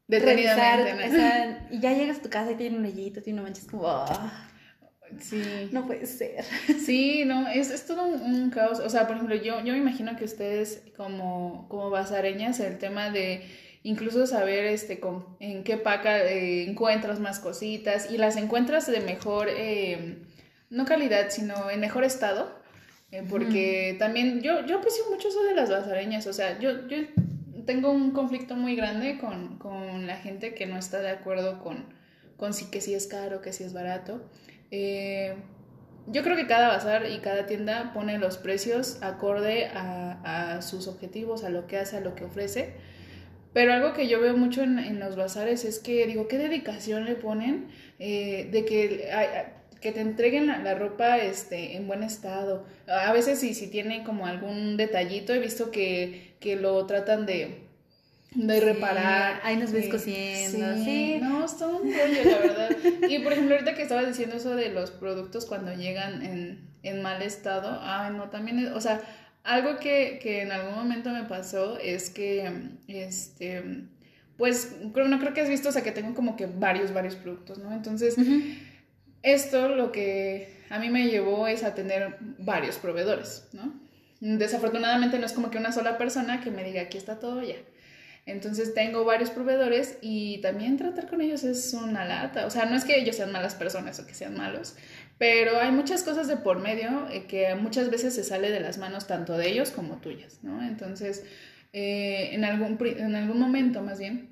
[0.07, 0.83] revisar.
[0.83, 1.07] Detenidamente.
[1.07, 3.61] o sea, y ya llegas a tu casa y tiene un hoyito, tiene una mancha,
[3.61, 4.47] es como, "Ah,
[5.19, 5.69] Sí.
[5.71, 6.43] no puede ser.
[6.85, 8.79] Sí, no, es, es todo un, un caos.
[8.79, 13.09] O sea, por ejemplo, yo, yo me imagino que ustedes como, como basareñas, el tema
[13.11, 13.43] de
[13.83, 18.99] incluso saber este, con- en qué paca eh, encuentras más cositas y las encuentras de
[18.99, 20.17] mejor, eh,
[20.69, 22.49] no calidad, sino en mejor estado.
[23.11, 26.25] eh, porque también yo, yo aprecio mucho eso de las basareñas.
[26.27, 26.97] O sea, yo, yo
[27.65, 31.85] tengo un conflicto muy grande con, con la gente que no está de acuerdo con,
[32.37, 34.21] con si, que si es caro, que si es barato.
[34.71, 35.35] Eh,
[36.07, 40.87] yo creo que cada bazar y cada tienda pone los precios acorde a, a sus
[40.87, 42.73] objetivos, a lo que hace, a lo que ofrece.
[43.55, 47.05] Pero algo que yo veo mucho en, en los bazares es que, digo, ¿qué dedicación
[47.05, 47.67] le ponen
[47.99, 49.09] eh, de que,
[49.79, 52.65] que te entreguen la, ropa este, en buen estado?
[52.85, 57.64] A veces si, si tiene como algún detallito, he visto que, que lo tratan de,
[58.35, 59.39] de reparar.
[59.43, 60.75] Ahí nos ves cosiendo.
[60.83, 62.69] Sí, No, está un rollo, la verdad.
[63.09, 67.01] y por ejemplo, ahorita que estabas diciendo eso de los productos cuando llegan en, en
[67.01, 69.01] mal estado, ay, no, también, o sea,
[69.43, 72.51] algo que, que, en algún momento me pasó es que,
[72.87, 73.85] este,
[74.37, 77.15] pues, creo, no creo que has visto, o sea, que tengo como que varios, varios
[77.15, 77.71] productos, ¿no?
[77.71, 78.15] Entonces,
[79.21, 83.73] esto lo que a mí me llevó es a tener varios proveedores, ¿no?
[84.19, 87.55] Desafortunadamente no es como que una sola persona que me diga, aquí está todo ya.
[88.25, 92.47] Entonces tengo varios proveedores y también tratar con ellos es una lata.
[92.47, 94.75] O sea, no es que ellos sean malas personas o que sean malos,
[95.19, 98.79] pero hay muchas cosas de por medio eh, que muchas veces se sale de las
[98.79, 100.63] manos tanto de ellos como tuyas, ¿no?
[100.63, 101.23] Entonces,
[101.71, 104.29] eh, en, algún, en algún momento más bien,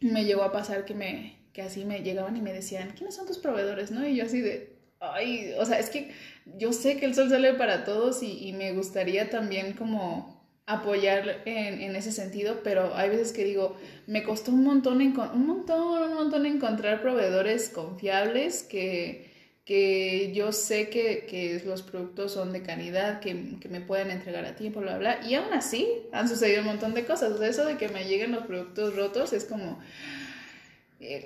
[0.00, 3.26] me llegó a pasar que, me, que así me llegaban y me decían, ¿quiénes son
[3.26, 3.90] tus proveedores?
[3.90, 4.06] ¿no?
[4.06, 6.12] Y yo así de, ay, o sea, es que
[6.56, 10.37] yo sé que el sol sale para todos y, y me gustaría también como
[10.68, 13.76] apoyar en, en, ese sentido, pero hay veces que digo,
[14.06, 19.30] me costó un montón, un montón, un montón encontrar proveedores confiables que,
[19.64, 24.44] que yo sé que, que, los productos son de calidad, que, que, me pueden entregar
[24.44, 27.32] a tiempo, bla, bla, y aún así han sucedido un montón de cosas.
[27.32, 29.80] O eso de que me lleguen los productos rotos es como,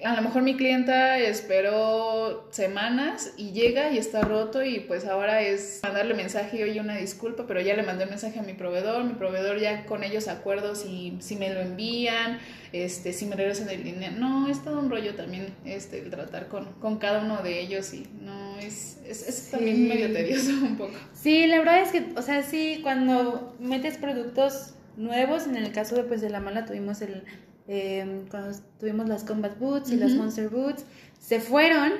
[0.04, 5.40] a lo mejor mi clienta esperó semanas y llega y está roto y pues ahora
[5.40, 9.02] es mandarle mensaje y oye una disculpa, pero ya le mandé mensaje a mi proveedor,
[9.04, 12.38] mi proveedor ya con ellos acuerdo si, si me lo envían,
[12.74, 14.12] este, si me regresan el dinero.
[14.18, 17.94] No, es todo un rollo también este, el tratar con, con cada uno de ellos
[17.94, 20.92] y no, es, es, es también medio tedioso un poco.
[21.14, 25.96] Sí, la verdad es que, o sea, sí, cuando metes productos nuevos, en el caso
[25.96, 27.24] de, pues, de la mala tuvimos el
[27.68, 30.84] Em, cuando tuvimos las Combat Boots y las Monster Boots,
[31.20, 31.92] se fueron,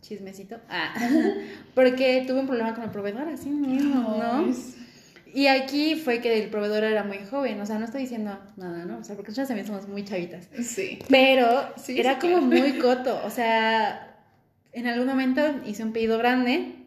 [0.00, 0.94] chismecito, ah,
[1.74, 4.54] porque tuve un problema con el proveedor, así mismo, ¿no?
[5.32, 8.84] Y aquí fue que el proveedor era muy joven, o sea, no estoy diciendo nada,
[8.84, 8.98] ¿no?
[8.98, 10.48] O sea, porque nosotros también somos muy chavitas.
[10.64, 10.98] Sí.
[11.08, 14.18] Pero era como muy coto, o sea,
[14.72, 16.86] en algún momento hice un pedido grande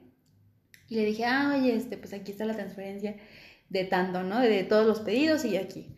[0.89, 3.15] y le dije, ah, oye, este, pues aquí está la transferencia
[3.69, 4.39] de tanto, ¿no?
[4.39, 5.95] De todos los pedidos y aquí.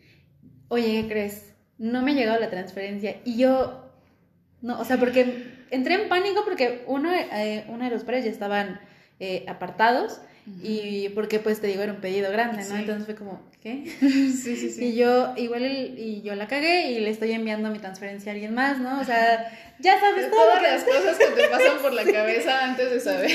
[0.68, 1.55] Oye, ¿qué crees?
[1.78, 3.16] No me ha llegado la transferencia.
[3.24, 3.90] Y yo,
[4.62, 8.30] no, o sea, porque entré en pánico porque uno, eh, uno de los pares ya
[8.30, 8.80] estaban
[9.20, 10.20] eh, apartados
[10.62, 12.76] y porque pues te digo era un pedido grande, ¿no?
[12.76, 13.84] Entonces fue como, ¿qué?
[14.00, 14.84] Sí, sí, sí.
[14.84, 18.54] Y yo igual y yo la cagué y le estoy enviando mi transferencia a alguien
[18.54, 19.00] más, ¿no?
[19.00, 22.90] O sea, ya sabes todo todas las cosas que te pasan por la cabeza antes
[22.90, 23.30] de saber.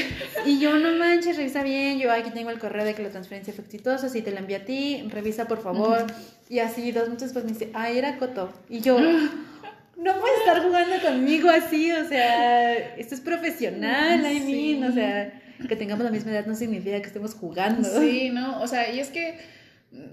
[0.45, 3.53] Y yo no manches, revisa bien, yo aquí tengo el correo de que la transferencia
[3.53, 6.05] fue exitosa, si te la envié a ti, revisa por favor.
[6.49, 8.97] Y así dos minutos después me dice, "Ay, era Coto." Y yo
[9.97, 15.33] no puedes estar jugando conmigo así, o sea, esto es profesional, I mean, o sea,
[15.67, 17.87] que tengamos la misma edad no significa que estemos jugando.
[17.99, 19.37] Sí, no, o sea, y es que,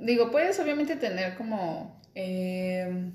[0.03, 3.11] digo, puedes obviamente tener como, eh,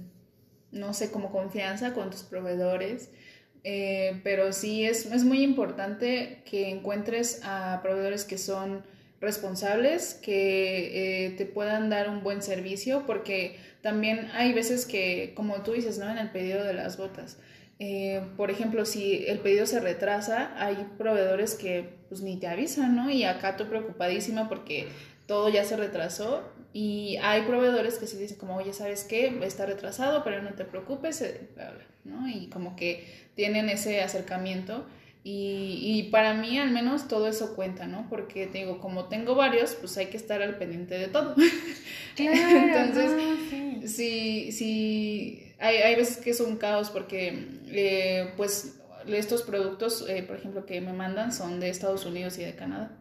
[0.71, 3.09] no sé, como confianza con tus proveedores,
[3.63, 8.83] eh, pero sí es, es muy importante que encuentres a proveedores que son
[9.21, 15.63] responsables, que eh, te puedan dar un buen servicio, porque también hay veces que, como
[15.63, 16.11] tú dices, ¿no?
[16.11, 17.37] En el pedido de las botas,
[17.85, 22.95] eh, por ejemplo, si el pedido se retrasa, hay proveedores que pues ni te avisan,
[22.95, 23.09] ¿no?
[23.09, 24.87] Y acá tú preocupadísima porque
[25.25, 29.37] todo ya se retrasó y hay proveedores que sí dicen como, oye, ¿sabes qué?
[29.43, 31.41] Está retrasado, pero no te preocupes, eh,
[32.05, 32.29] ¿no?
[32.29, 34.85] Y como que tienen ese acercamiento
[35.25, 38.07] y, y, para mí al menos todo eso cuenta, ¿no?
[38.09, 41.35] Porque te digo, como tengo varios, pues hay que estar al pendiente de todo.
[42.15, 43.11] Claro, Entonces,
[43.49, 43.87] sí.
[43.87, 50.23] si, si hay, hay veces que es un caos porque, eh, pues, estos productos, eh,
[50.23, 52.91] por ejemplo, que me mandan son de Estados Unidos y de Canadá.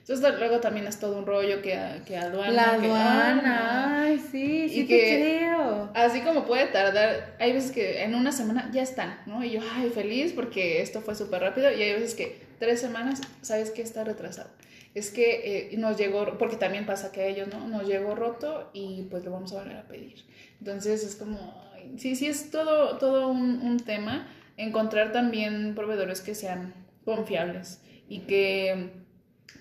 [0.00, 2.52] Entonces luego también es todo un rollo que, que aduana.
[2.52, 5.90] La que, aduana, ay, sí, sí y te que creo.
[5.94, 9.44] Así como puede tardar, hay veces que en una semana ya están, ¿no?
[9.44, 11.70] Y yo, ay, feliz porque esto fue súper rápido.
[11.70, 13.82] Y hay veces que tres semanas, ¿sabes qué?
[13.82, 14.50] Está retrasado.
[14.94, 17.68] Es que eh, nos llegó, porque también pasa que a ellos, ¿no?
[17.68, 20.24] Nos llegó roto y pues lo vamos a volver a pedir.
[20.58, 24.28] Entonces es como, sí, sí, es todo, todo un, un tema.
[24.56, 28.90] Encontrar también proveedores que sean confiables y que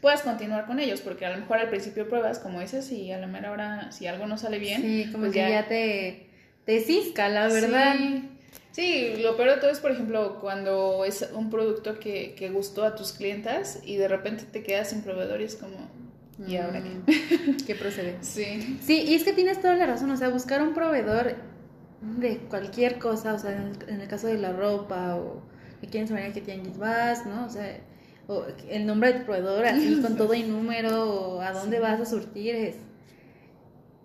[0.02, 3.18] puedas continuar con ellos, porque a lo mejor al principio pruebas, como dices, y a
[3.18, 6.30] la mera hora, si algo no sale bien, Sí, como pues que ya, te,
[6.66, 7.96] te cisca, la verdad.
[7.98, 8.28] Sí.
[8.72, 12.86] Sí, lo peor de todo es, por ejemplo, cuando es un producto que, que gustó
[12.86, 15.90] a tus clientas y de repente te quedas sin proveedor y es como,
[16.48, 17.56] ¿y ahora qué?
[17.68, 18.16] ¿Qué procede?
[18.22, 18.80] Sí.
[18.82, 21.36] Sí, y es que tienes toda la razón, o sea, buscar un proveedor
[22.02, 25.42] de cualquier cosa, o sea, en el, en el caso de la ropa o
[25.80, 27.46] que quieren saber a qué tianguis vas, ¿no?
[27.46, 27.80] O sea,
[28.28, 32.00] o el nombre de tu proveedor así con todo y número o a dónde vas
[32.00, 32.76] a surtir es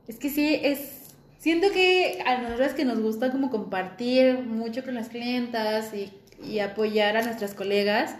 [0.09, 4.95] es que sí es siento que a nosotros que nos gusta como compartir mucho con
[4.95, 6.13] las clientas y,
[6.45, 8.15] y apoyar a nuestras colegas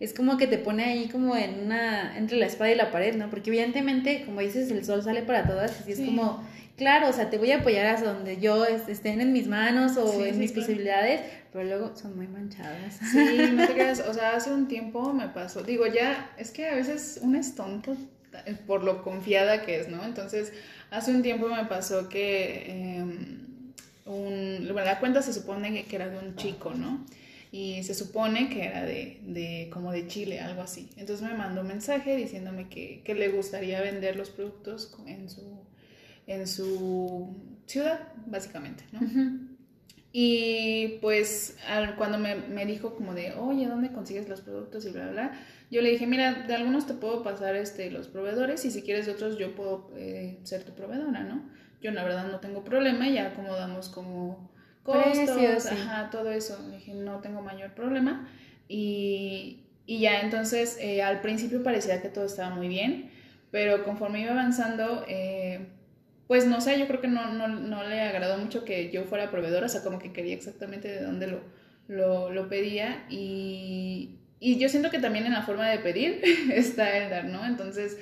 [0.00, 3.16] es como que te pone ahí como en una entre la espada y la pared,
[3.16, 3.30] ¿no?
[3.30, 6.06] Porque evidentemente, como dices, el sol sale para todas, así es Sí.
[6.06, 6.42] como,
[6.76, 9.96] claro, o sea, te voy a apoyar hasta donde yo es- estén en mis manos
[9.96, 10.66] o Sí, en sí, mis claro.
[10.66, 11.20] posibilidades,
[11.52, 12.98] pero luego son muy manchadas.
[13.10, 16.68] Sí, no te creas, o sea, hace un tiempo me pasó, digo, ya, es que
[16.68, 17.96] a veces uno es tonto
[18.68, 20.04] por lo confiada que es, ¿no?
[20.04, 20.52] Entonces,
[20.90, 23.04] hace un tiempo me pasó que eh,
[24.06, 27.04] un, bueno, la cuenta se supone que era de un chico, ¿no?
[27.50, 30.90] Y se supone que era de, de como de Chile, algo así.
[30.96, 35.60] Entonces me mandó un mensaje diciéndome que, que le gustaría vender los productos en su,
[36.26, 37.34] en su
[37.66, 39.00] ciudad, básicamente, ¿no?
[39.00, 39.48] Ujú.
[40.12, 44.86] Y pues al- cuando me, me dijo como de, oye, ¿dónde consigues los productos?
[44.86, 48.08] Y bla, bla, bla, yo le dije, mira, de algunos te puedo pasar este, los
[48.08, 51.42] proveedores y si quieres de otros yo puedo eh, ser tu proveedora, ¿no?
[51.82, 54.50] Yo la verdad no tengo problema, ya acomodamos como
[54.92, 55.74] costos, Precios, sí.
[55.74, 56.58] ajá, todo eso.
[56.70, 58.28] Le dije, no tengo mayor problema.
[58.68, 63.10] Y, y ya entonces eh, al principio parecía que todo estaba muy bien,
[63.50, 65.04] pero conforme iba avanzando...
[65.08, 65.66] Eh,
[66.28, 69.30] pues no sé, yo creo que no, no, no le agradó mucho que yo fuera
[69.30, 71.40] proveedora, o sea, como que quería exactamente de dónde lo,
[71.88, 76.20] lo, lo pedía y, y yo siento que también en la forma de pedir
[76.52, 77.46] está el dar, ¿no?
[77.46, 77.96] Entonces,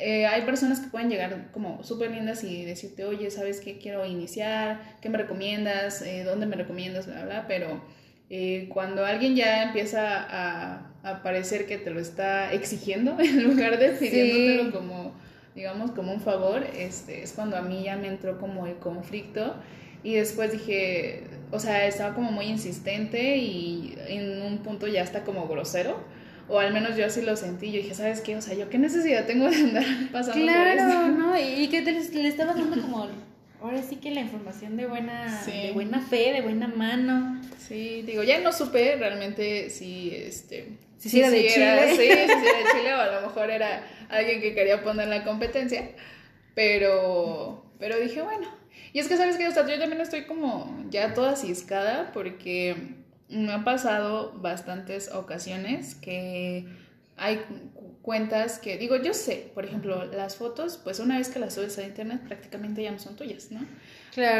[0.00, 4.04] eh, hay personas que pueden llegar como súper lindas y decirte, oye, ¿sabes qué quiero
[4.06, 4.80] iniciar?
[5.00, 6.02] ¿Qué me recomiendas?
[6.02, 7.06] Eh, ¿Dónde me recomiendas?
[7.06, 7.82] Bla, bla, pero
[8.30, 13.78] eh, cuando alguien ya empieza a, a parecer que te lo está exigiendo en lugar
[13.78, 14.70] de pidiéndotelo Sí.
[14.70, 15.14] como
[15.54, 19.56] digamos, como un favor, este, es cuando a mí ya me entró como el conflicto
[20.04, 25.24] y después dije, o sea, estaba como muy insistente y en un punto ya está
[25.24, 25.98] como grosero,
[26.50, 28.36] o al menos yo así lo sentí, yo dije, ¿sabes qué?
[28.36, 31.08] O sea, ¿yo qué necesidad tengo de andar pasando por Claro, esto?
[31.08, 31.38] ¿no?
[31.38, 33.08] Y que te, le estabas dando como,
[33.62, 35.52] ahora sí que la información de buena, Sí.
[35.52, 37.40] de buena fe, de buena mano.
[37.58, 40.76] Sí, digo, ya no supe realmente si, este...
[40.98, 41.50] Si era de Chile.
[41.90, 42.34] Sí, si era de
[42.76, 45.88] Chile o a lo mejor era alguien que quería poner la competencia,
[46.54, 48.48] pero, pero dije, bueno.
[48.92, 49.46] Y es que, ¿sabes qué?
[49.48, 52.76] O sea, yo también estoy como ya toda ciscada porque
[53.30, 56.66] me ha pasado bastantes ocasiones que
[57.16, 61.38] hay cu- cuentas que, digo, yo sé, por ejemplo, las fotos, pues una vez que
[61.38, 63.60] las subes a internet prácticamente ya no son tuyas, ¿no?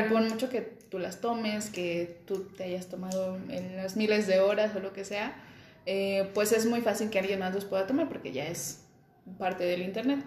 [0.08, 4.40] Por mucho que tú las tomes, que tú te hayas tomado en las miles de
[4.40, 5.34] horas o lo que sea,
[5.86, 8.84] eh, pues es muy fácil que alguien más los pueda tomar porque ya es
[9.38, 10.24] parte del internet.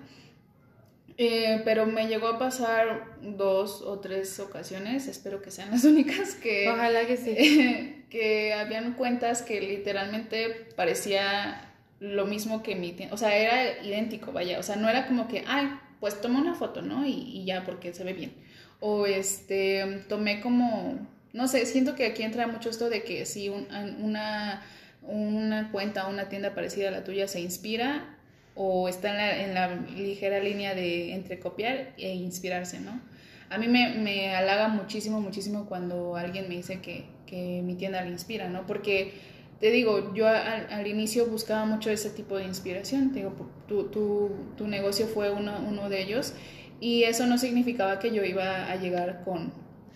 [1.17, 6.34] Eh, pero me llegó a pasar dos o tres ocasiones, espero que sean las únicas,
[6.36, 7.95] que, Ojalá que sí.
[8.13, 14.32] que habían cuentas que literalmente parecía lo mismo que mi tienda, o sea, era idéntico,
[14.32, 17.06] vaya, o sea, no era como que, ay, pues toma una foto, ¿no?
[17.08, 18.34] Y, y ya, porque se ve bien.
[18.82, 20.99] O este, tomé como,
[21.34, 23.67] no sé, siento que aquí entra mucho esto de que si un-
[24.02, 24.63] una,
[25.04, 28.17] una cuenta una tienda parecida a la tuya se inspira
[28.56, 32.99] o está en la, en la ligera línea de entre copiar e inspirarse, ¿no?
[33.53, 38.01] A mí me, me halaga muchísimo, muchísimo cuando alguien me dice que, que mi tienda
[38.01, 38.65] le inspira, ¿no?
[38.65, 39.13] Porque
[39.59, 43.33] te digo, yo al, al inicio buscaba mucho ese tipo de inspiración, te digo,
[43.67, 46.33] tu, tu, tu negocio fue uno, uno de ellos
[46.81, 49.53] y eso no significaba que yo iba a llegar con,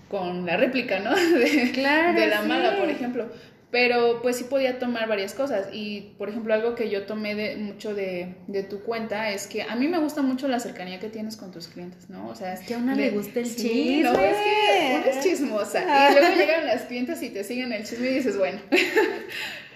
[0.10, 1.14] con la réplica, ¿no?
[1.40, 2.48] De, Claro, de la sí.
[2.48, 3.28] mala, por ejemplo.
[3.70, 5.68] Pero pues sí podía tomar varias cosas.
[5.74, 9.64] Y por ejemplo, algo que yo tomé de, mucho de, de tu cuenta es que
[9.64, 12.30] a mí me gusta mucho la cercanía que tienes con tus clientes, ¿no?
[12.30, 14.04] O sea, Es que a una de- le gusta el sí, chisme.
[14.04, 16.10] No, es que una es chismosa.
[16.12, 18.60] Y luego llegan las clientes y te siguen el chisme y dices, bueno.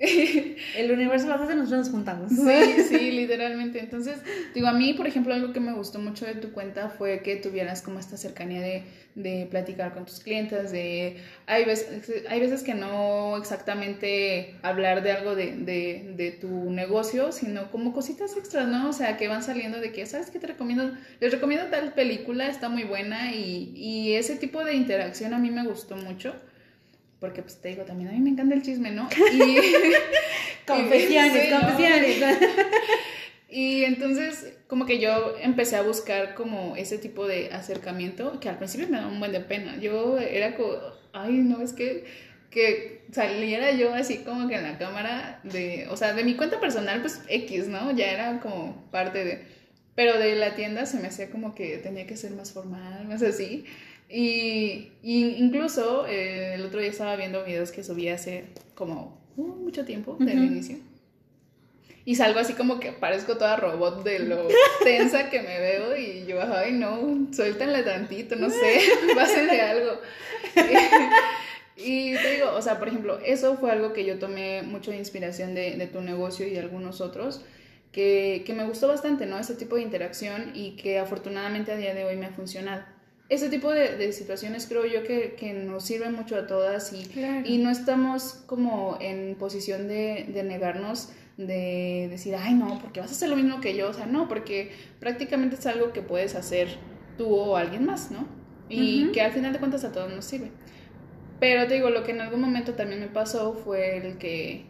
[0.76, 2.30] El universo lo hace, nosotros nos juntamos.
[2.30, 3.80] Sí, sí, literalmente.
[3.80, 4.18] Entonces,
[4.54, 7.34] digo, a mí, por ejemplo, algo que me gustó mucho de tu cuenta fue que
[7.34, 8.84] tuvieras como esta cercanía de,
[9.16, 11.16] de platicar con tus clientes, de...
[11.46, 17.32] Hay veces, hay veces que no exactamente hablar de algo de, de, de tu negocio,
[17.32, 18.90] sino como cositas extras, ¿no?
[18.90, 20.92] O sea, que van saliendo de que, ¿sabes qué te recomiendo?
[21.18, 25.50] Les recomiendo tal película, está muy buena y, y ese tipo de interacción a mí
[25.50, 26.36] me gustó mucho.
[27.20, 29.08] Porque, pues, te digo, también a mí me encanta el chisme, ¿no?
[29.32, 29.56] Y...
[30.66, 32.38] Confesiones, confesiones.
[33.50, 38.58] Y entonces como que yo empecé a buscar como ese tipo de acercamiento que al
[38.58, 39.78] principio me daba un buen de pena.
[39.78, 40.74] Yo era como,
[41.14, 42.04] ay, no, es que
[42.50, 46.60] que saliera yo así como que en la cámara de, o sea, de mi cuenta
[46.60, 47.90] personal, pues X, ¿no?
[47.92, 49.44] Ya era como parte de,
[49.94, 53.22] pero de la tienda se me hacía como que tenía que ser más formal, más
[53.22, 53.64] así.
[54.08, 58.44] Y, incluso eh, el otro día estaba viendo videos que subí hace
[58.74, 60.78] como uh, mucho tiempo del inicio.
[62.04, 64.48] Y salgo así como que parezco toda robot de lo
[64.82, 68.80] tensa que me veo y yo, ay no, suéltenle tantito, no sé,
[69.14, 69.92] pásenle algo.
[71.80, 74.96] Y te digo, o sea, por ejemplo, eso fue algo que yo tomé mucho de
[74.96, 77.44] inspiración de, de tu negocio y de algunos otros,
[77.92, 79.38] que, que, me gustó bastante, ¿no?
[79.38, 82.82] Ese tipo de interacción y que afortunadamente a día de hoy me ha funcionado.
[83.28, 87.10] Ese tipo de, de situaciones creo yo que, que, nos sirven mucho a todas y,
[87.44, 93.10] y no estamos como en posición de, de negarnos de decir, ay no, porque vas
[93.10, 96.34] a hacer lo mismo que yo, o sea, no, porque prácticamente es algo que puedes
[96.34, 96.68] hacer
[97.16, 98.26] tú o alguien más, ¿no?
[98.68, 100.50] Y que al final de cuentas a todos nos sirve.
[101.40, 104.66] Pero te digo, lo que en algún momento también me pasó fue el que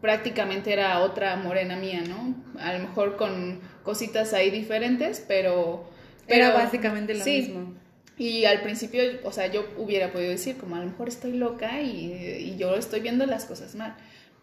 [0.00, 2.34] prácticamente era otra morena mía, ¿no?
[2.60, 5.88] A lo mejor con cositas ahí diferentes, pero...
[6.28, 7.74] era básicamente lo mismo.
[8.16, 11.80] Y al principio, o sea, yo hubiera podido decir, como a lo mejor estoy loca
[11.80, 13.96] y, y yo estoy viendo las cosas mal.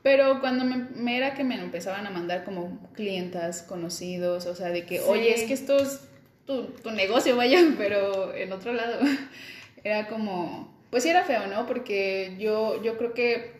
[0.06, 4.86] Pero cuando me, era que me empezaban a mandar como clientas, conocidos, o sea, de
[4.86, 6.02] que, oye, es que esto es
[6.46, 9.00] tu, tu negocio, vaya, pero en otro lado,
[9.84, 11.66] era como, pues sí era feo, ¿no?
[11.66, 13.54] Porque yo, yo creo que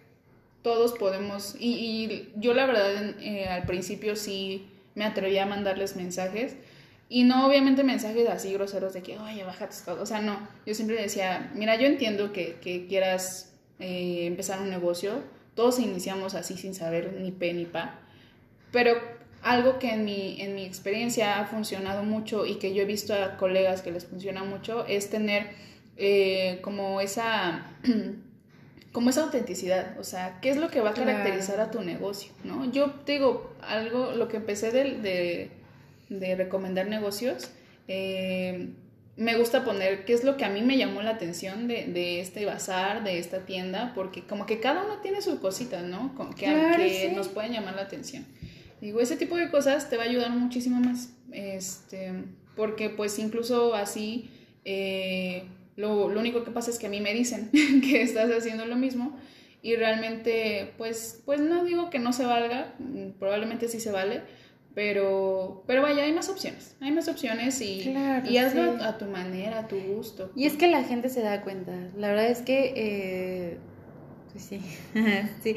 [0.62, 6.58] todos podemos, y, yo la verdad eh, al principio sí me atreví a mandarles mensajes,
[7.08, 11.02] y no obviamente mensajes así groseros de que, oye, bájate O sea, no, yo siempre
[11.02, 15.22] decía, mira, yo entiendo que, que quieras eh, empezar un negocio,
[15.54, 18.00] todos iniciamos así sin saber ni pe ni pa,
[18.72, 18.94] pero
[19.44, 23.14] algo que en mi, en mi experiencia ha funcionado mucho y que yo he visto
[23.14, 25.52] a colegas que les funciona mucho es tener
[25.98, 27.72] eh, como esa
[28.92, 32.32] como esa autenticidad, o sea, ¿qué es lo que va a caracterizar a tu negocio?
[32.46, 32.72] ¿no?
[32.72, 35.52] Yo te digo, algo, lo que empecé de, de,
[36.10, 37.50] recomendar negocios,
[37.88, 38.70] eh,
[39.18, 42.20] me gusta poner qué es lo que a mí me llamó la atención de, de,
[42.20, 46.14] este bazar, de esta tienda, porque como que cada uno tiene su cosita, ¿no?
[46.36, 48.26] Que, que nos pueden llamar la atención.
[48.82, 52.12] Digo, ese tipo de cosas te va a ayudar muchísimo más, este,
[52.56, 54.30] porque pues incluso así...
[54.66, 55.44] Eh,
[55.76, 57.52] lo, lo, único que pasa es que a mí me dicen
[57.82, 59.18] que estás haciendo lo mismo
[59.66, 62.76] y realmente, pues, pues no digo que no se valga,
[63.18, 64.22] probablemente sí se vale,
[64.76, 67.96] pero, pero vaya, hay más opciones, hay más opciones y,
[68.26, 70.32] y hazlo a, tu manera, a tu gusto.
[70.36, 73.58] Y es que la gente se da cuenta, la verdad es que, eh,
[74.32, 74.62] pues sí,
[75.42, 75.56] sí.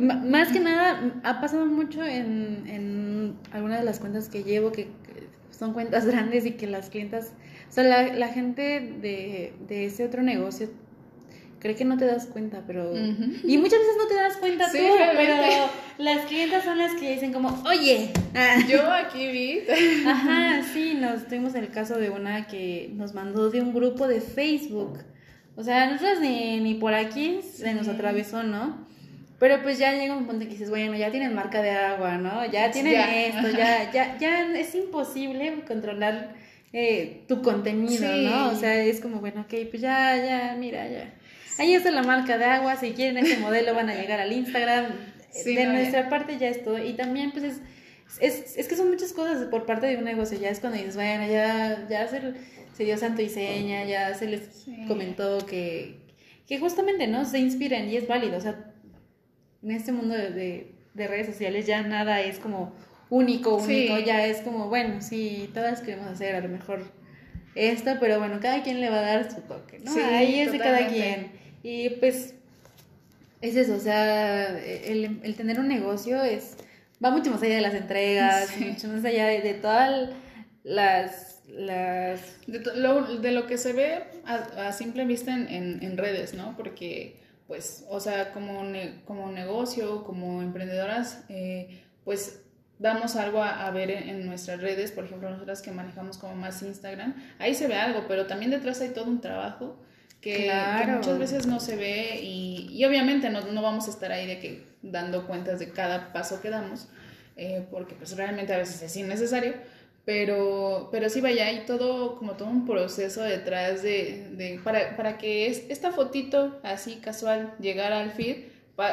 [0.00, 4.88] Más que nada, ha pasado mucho en, en algunas de las cuentas que llevo, que
[5.50, 7.32] son cuentas grandes y que las clientas
[7.68, 10.68] o sea, la, la gente de, de, ese otro negocio
[11.64, 12.94] cree que no te das cuenta, pero...
[12.94, 14.76] Y muchas veces no te das cuenta tú,
[15.16, 15.34] pero
[15.96, 18.10] las clientas son las que dicen como, oye.
[18.68, 19.60] Yo aquí vi.
[20.06, 24.20] Ajá, sí, nos tuvimos el caso de una que nos mandó de un grupo de
[24.20, 24.98] Facebook.
[25.56, 28.86] O sea, nosotros ni, ni por aquí se nos atravesó, ¿no?
[29.38, 32.44] Pero pues ya llega un punto que dices, bueno, ya tienen marca de agua, ¿no?
[32.44, 36.34] Ya tienen esto, ya, ya, ya es imposible controlar
[36.74, 38.50] eh, tu contenido, ¿no?
[38.50, 41.14] O sea, es como, bueno, ok, pues ya, ya, mira, ya.
[41.58, 44.86] Ahí está la marca de agua, si quieren ese modelo van a llegar al Instagram.
[45.44, 46.78] de nuestra parte ya es todo.
[46.78, 47.60] Y también, pues, es,
[48.20, 50.38] es, es, que son muchas cosas por parte de un negocio.
[50.38, 52.34] Ya es cuando dices, bueno, ya, ya se,
[52.74, 55.96] se dio santo y seña, ya se les comentó que,
[56.46, 57.24] que justamente, ¿no?
[57.24, 58.36] Se inspiran y es válido.
[58.36, 58.72] O sea,
[59.62, 62.74] en este mundo de, de redes sociales ya nada es como
[63.10, 66.84] único, único, ya es como, bueno, sí, todas queremos hacer a lo mejor
[67.54, 69.92] esto, pero bueno, cada quien le va a dar su toque, ¿no?
[70.12, 71.43] Ahí es de cada quien.
[71.64, 72.34] Y pues
[73.40, 76.58] es eso, o sea, el, el, tener un negocio es
[77.02, 80.10] va mucho más allá de las entregas, mucho más allá de, todas
[80.62, 81.42] las...
[81.48, 82.20] las...
[82.46, 86.54] De, lo, de lo que se ve a, simple vista en, en, redes, ¿no?
[86.54, 88.62] Porque, pues, o sea, como,
[89.06, 92.42] como negocio, como emprendedoras, eh, pues
[92.78, 97.14] damos algo a, ver en, nuestras redes, por ejemplo, nosotras que manejamos como más Instagram,
[97.38, 99.78] ahí se ve algo, pero también detrás hay todo un trabajo
[100.24, 100.50] que,
[100.86, 104.38] muchas veces no se ve y, y obviamente no, no, vamos a estar ahí de
[104.38, 106.88] que dando cuentas de cada paso que damos,
[107.36, 109.52] eh, porque pues realmente a veces es innecesario,
[110.06, 115.18] pero, pero sí vaya, hay todo, como todo un proceso detrás de, de para, para
[115.18, 118.46] que es, esta fotito así casual llegara al feed,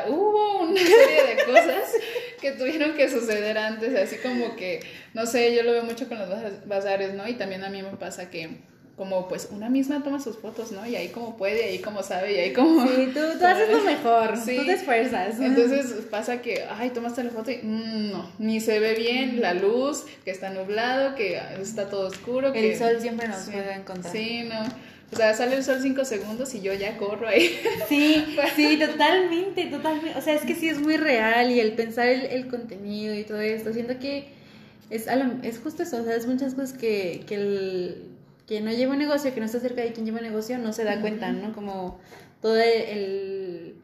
[0.09, 1.93] hubo una serie de cosas
[2.41, 4.82] que tuvieron que suceder antes, así como que,
[5.13, 6.29] no sé, yo lo veo mucho con los
[6.65, 7.25] bazares, ¿no?
[7.25, 10.85] Y también a mí me pasa que como pues una misma toma sus fotos, ¿no?
[10.85, 12.85] Y ahí como puede, ahí como sabe, y ahí como...
[12.85, 14.57] Sí, tú, tú haces lo mejor, sí.
[14.57, 15.39] tú te esfuerzas.
[15.39, 19.53] Entonces pasa que, ay, tomaste la foto y mm, no, ni se ve bien la
[19.53, 22.53] luz, que está nublado, que está todo oscuro.
[22.53, 24.13] El sol siempre nos puede encontrar.
[24.13, 24.61] Sí, no.
[25.11, 27.59] O sea, sale el sol cinco segundos y yo ya corro ahí.
[27.89, 30.17] Sí, sí, totalmente, totalmente.
[30.17, 33.23] O sea, es que sí es muy real y el pensar el, el contenido y
[33.23, 34.29] todo esto, siento que
[34.89, 35.07] es,
[35.43, 38.11] es justo eso, o sea, es muchas cosas que, que el
[38.47, 40.73] quien no lleva un negocio, que no está cerca de quien lleva un negocio, no
[40.73, 41.53] se da cuenta, ¿no?
[41.53, 41.99] Como
[42.41, 43.75] todo el,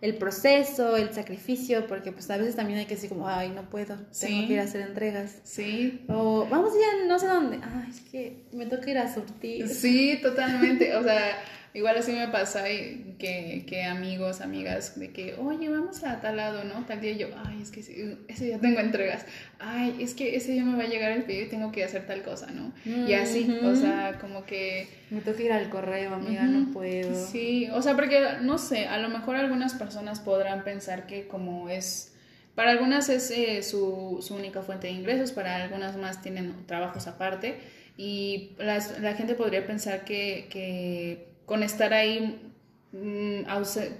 [0.00, 3.68] el, proceso, el sacrificio, porque pues a veces también hay que decir como, ay, no
[3.70, 5.40] puedo, tengo que ir a hacer entregas.
[5.44, 6.04] Sí.
[6.08, 9.68] O vamos ya no sé dónde, ay, es que me toca ir a surtir.
[9.68, 11.38] Sí, totalmente, o sea
[11.74, 16.64] Igual así me pasa que, que, amigos, amigas, de que, oye, vamos a tal lado,
[16.64, 16.84] ¿no?
[16.84, 17.80] Tal día yo, ay, es que
[18.28, 19.24] ese, día tengo entregas,
[19.58, 22.06] ay, es que ese día me va a llegar el pedido y tengo que hacer
[22.06, 22.74] tal cosa, ¿no?
[22.84, 24.86] Y así, o sea, como que...
[25.10, 27.26] Me toca ir al correo, amiga, no puedo.
[27.26, 31.70] Sí, o sea, porque, no sé, a lo mejor algunas personas podrán pensar que como
[31.70, 32.12] es...
[32.54, 37.06] Para algunas es eh, su, su única fuente de ingresos, para algunas más tienen trabajos
[37.06, 37.56] aparte
[37.96, 42.52] y las, la gente podría pensar que, que con estar ahí
[42.92, 43.42] mm,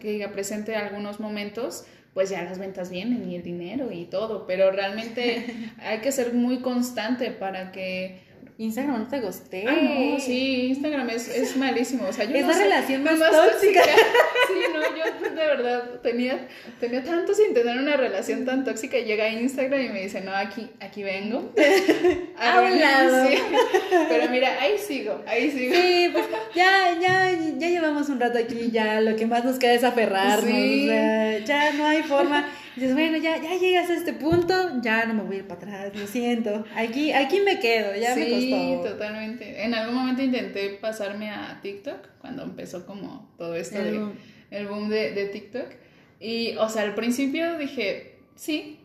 [0.01, 1.84] que presente algunos momentos,
[2.14, 5.47] pues ya las ventas vienen y el dinero y todo, pero realmente
[5.78, 8.20] hay que ser muy constante para que
[8.59, 9.64] Instagram no te gusté.
[9.66, 12.07] Ah, no, sí, Instagram es, es malísimo.
[12.09, 13.82] O sea, yo relación más, tóxica.
[14.49, 19.05] Sí, no, yo de verdad tenía, tenía tanto sin tener una relación tan tóxica y
[19.05, 21.53] llega a Instagram y me dice, no, aquí, aquí vengo.
[22.38, 23.28] a un lado.
[24.09, 25.74] Pero mira, ahí sigo, ahí sigo.
[25.74, 26.26] Sí, pues
[27.83, 30.51] llevamos un rato aquí, ya lo que más nos queda es aferrarnos.
[30.51, 30.85] Sí.
[30.85, 35.05] O sea, ya no hay forma dices, bueno, ya, ya llegas a este punto, ya
[35.07, 36.64] no me voy a ir para atrás, lo siento.
[36.74, 38.39] Aquí, aquí me quedo, ya me costó.
[38.39, 39.64] Sí, totalmente.
[39.64, 44.12] En algún momento intenté pasarme a TikTok, cuando empezó como todo esto el de, boom.
[44.51, 45.66] el boom de, de TikTok.
[46.20, 48.78] Y, o sea, al principio dije, sí,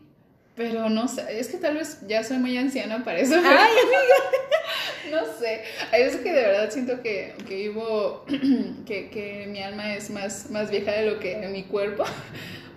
[0.54, 3.36] pero no sé, es que tal vez ya soy muy anciana para eso.
[3.36, 4.18] Ay, amiga.
[5.10, 5.62] no sé.
[5.92, 8.24] Hay veces que de verdad siento que, que vivo,
[8.86, 12.04] que, que mi alma es más, más vieja de lo que mi cuerpo.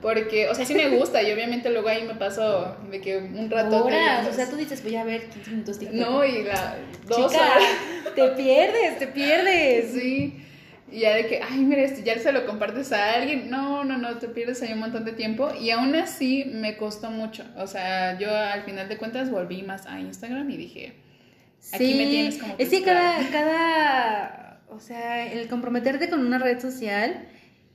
[0.02, 3.52] Porque, o sea, sí me gusta y obviamente luego ahí me paso de que un
[3.52, 3.86] rato...
[3.86, 6.00] Horas, o sea, tú dices, voy a ver 15 minutos TikTok.
[6.00, 7.64] No, y la dos horas.
[8.16, 9.92] te pierdes, te pierdes.
[9.92, 10.42] Sí.
[10.92, 13.50] Y ya de que, ay, mira, esto ya se lo compartes a alguien.
[13.52, 15.52] No, no, no, te pierdes ahí un montón de tiempo.
[15.54, 17.46] Y aún así me costó mucho.
[17.58, 20.96] O sea, yo al final de cuentas volví más a Instagram y dije,
[21.72, 22.56] aquí me tienes como...
[22.58, 27.28] es que cada, cada, o sea, el comprometerte con una red social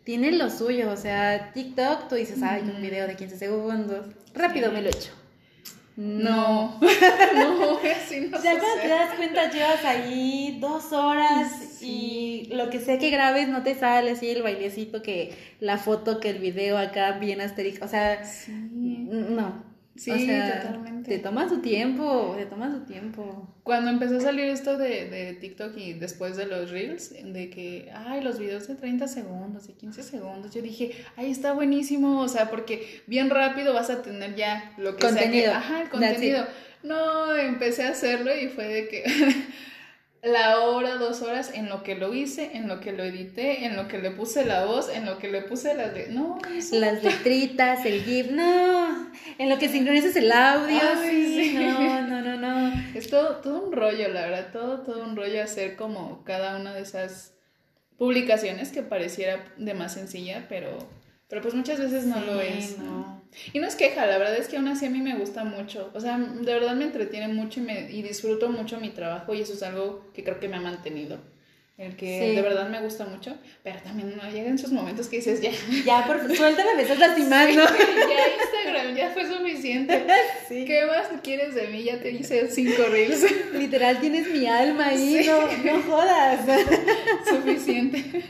[0.05, 4.71] tiene lo suyo, o sea, TikTok, tú dices, ay, un video de 15 segundos, rápido
[4.71, 5.11] me lo echo.
[5.97, 12.69] No, no, así no Ya cuando te das cuenta llevas ahí dos horas y lo
[12.69, 16.39] que sea que grabes no te sale así el bailecito que la foto que el
[16.39, 18.23] video acá bien asterisco, o sea,
[18.69, 19.76] no.
[19.97, 21.11] Sí, totalmente.
[21.11, 23.55] Te toma su tiempo, te toma su tiempo.
[23.63, 27.91] Cuando empezó a salir esto de, de, TikTok y después de los Reels, de que,
[27.95, 32.29] ay, los videos de 30 segundos, de 15 segundos, yo dije, ay, está buenísimo, o
[32.29, 35.47] sea, porque bien rápido vas a tener ya lo que contenido.
[35.47, 35.59] sea.
[35.59, 36.47] ajá, el contenido.
[36.83, 39.05] No, empecé a hacerlo y fue de que
[40.27, 43.77] la hora, dos horas en lo que lo hice, en lo que lo edité, en
[43.77, 46.09] lo que le puse la voz, en lo que le puse las de...
[46.09, 46.39] No,
[46.73, 52.37] las letritas, el GIF, no, en lo que sincronizas el audio, sí, no, no, no,
[52.37, 52.73] no.
[52.95, 56.75] Es todo, todo un rollo, la verdad, todo, todo un rollo hacer como cada una
[56.75, 57.35] de esas
[57.97, 60.77] publicaciones que pareciera de más sencilla, pero,
[61.29, 63.23] pero pues muchas veces no lo es, ¿no?
[63.53, 65.91] Y no es queja, la verdad es que aún así a mí me gusta mucho.
[65.95, 69.41] O sea, de verdad me entretiene mucho y, me, y disfruto mucho mi trabajo y
[69.43, 71.19] eso es algo que creo que me ha mantenido.
[71.79, 75.43] El que de verdad me gusta mucho, pero también no llegan esos momentos que dices,
[75.43, 75.51] ya.
[75.85, 77.65] Ya, por suéltame, me estás lastimando.
[77.65, 80.07] ya Instagram, ya fue suficiente.
[80.49, 80.65] Sí.
[80.65, 81.83] ¿Qué más quieres de mí?
[81.83, 83.27] Ya te hice cinco reels.
[83.53, 86.41] Literal, tienes mi alma ahí, no, no jodas.
[87.29, 88.23] Suficiente.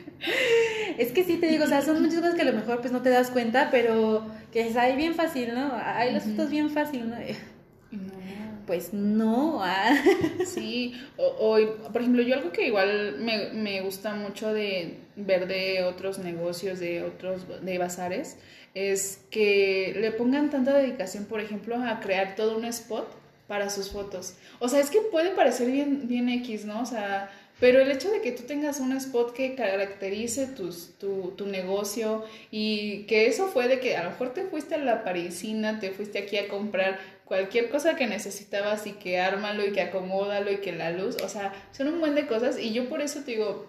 [0.96, 2.90] Es que sí, te digo, o sea, son muchas cosas que a lo mejor pues
[2.90, 5.72] no te das cuenta, pero que es ahí bien fácil, ¿no?
[5.74, 7.16] Hay las fotos bien fácil, ¿no?
[8.66, 9.60] Pues no.
[9.62, 9.94] Ah.
[10.44, 11.58] Sí, o,
[11.92, 16.78] por ejemplo, yo algo que igual me, me, gusta mucho de ver de otros negocios,
[16.78, 18.38] de otros, de bazares,
[18.74, 23.06] es que le pongan tanta dedicación, por ejemplo, a crear todo un spot
[23.46, 24.34] para sus fotos.
[24.58, 26.82] O sea, es que puede parecer bien, bien X, ¿no?
[26.82, 31.32] O sea, pero el hecho de que tú tengas un spot que caracterice tus, tu,
[31.36, 35.04] tu, negocio y que eso fue de que a lo mejor te fuiste a la
[35.04, 39.82] parisina, te fuiste aquí a comprar cualquier cosa que necesitabas y que ármalo y que
[39.82, 43.02] acomódalo y que la luz, o sea, son un buen de cosas y yo por
[43.02, 43.68] eso te digo,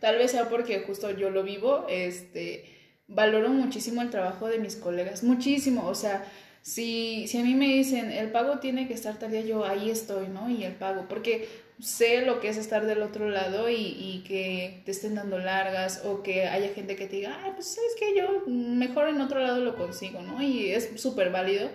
[0.00, 2.64] tal vez sea porque justo yo lo vivo, este,
[3.06, 6.24] valoro muchísimo el trabajo de mis colegas, muchísimo, o sea,
[6.62, 9.88] si, si a mí me dicen, el pago tiene que estar tal día, yo ahí
[9.88, 10.50] estoy, ¿no?
[10.50, 11.48] Y el pago, porque
[11.80, 16.02] sé lo que es estar del otro lado y, y, que te estén dando largas
[16.04, 19.40] o que haya gente que te diga, ah, pues sabes que yo mejor en otro
[19.40, 20.40] lado lo consigo, ¿no?
[20.42, 21.70] Y es súper válido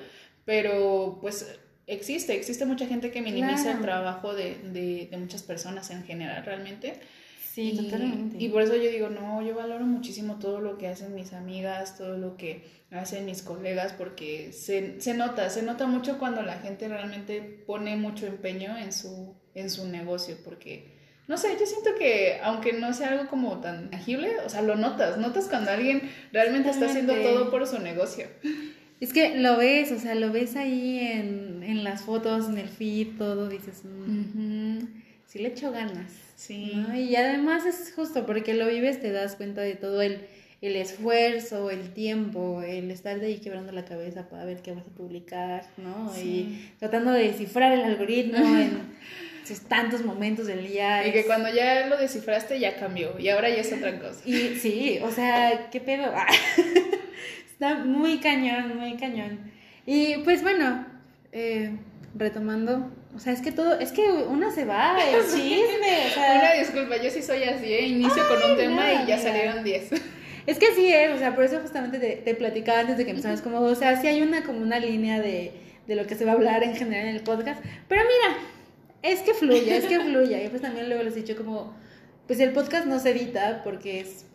[0.48, 5.92] pero pues existe, existe mucha gente que minimiza el trabajo de, de, de, muchas personas
[5.92, 7.02] en general realmente.
[7.52, 8.38] Sí, y, totalmente.
[8.40, 11.98] Y por eso yo digo, no, yo valoro muchísimo todo lo que hacen mis amigas,
[11.98, 16.60] todo lo que hacen mis colegas, porque se, se nota, se nota mucho cuando la
[16.60, 20.96] gente realmente pone mucho empeño en su, en su negocio, porque
[21.28, 24.78] no sé, yo siento que aunque no sea algo como tan tangible, o sea, lo
[24.78, 28.28] notas, notas cuando alguien realmente está haciendo todo por su negocio.
[29.00, 32.68] Es que lo ves, o sea, lo ves ahí en, en las fotos, en el
[32.68, 34.80] feed, todo, dices, mm,
[35.28, 36.12] sí le echo ganas.
[36.36, 36.72] Sí.
[36.96, 40.22] Y además es justo porque lo vives, te das cuenta de todo el,
[40.62, 44.86] el esfuerzo, el tiempo, el estar de ahí quebrando la cabeza para ver qué vas
[44.86, 46.12] a publicar, ¿no?
[46.18, 48.98] Y tratando de descifrar el algoritmo en
[49.68, 51.08] tantos momentos del día.
[51.08, 54.22] Y que cuando ya lo descifraste ya cambió y ahora ya es otra cosa.
[54.26, 56.12] Y sí, o sea, qué pedo.
[57.60, 59.40] Está muy cañón, muy cañón.
[59.84, 60.86] Y pues bueno,
[61.32, 61.76] eh,
[62.14, 66.38] retomando, o sea, es que todo, es que uno se va, el chisme, o sea...
[66.38, 67.88] Una disculpa, yo sí soy así, ¿eh?
[67.88, 69.90] inicio con un tema y ya salieron 10.
[70.46, 73.10] Es que sí es, o sea, por eso justamente te, te platicaba antes de que
[73.10, 75.52] empezamos, como, o sea, sí hay una como una línea de,
[75.88, 78.38] de lo que se va a hablar en general en el podcast, pero mira,
[79.02, 81.76] es que fluya, es que fluya, y pues también luego les he dicho como,
[82.28, 84.26] pues el podcast no se edita porque es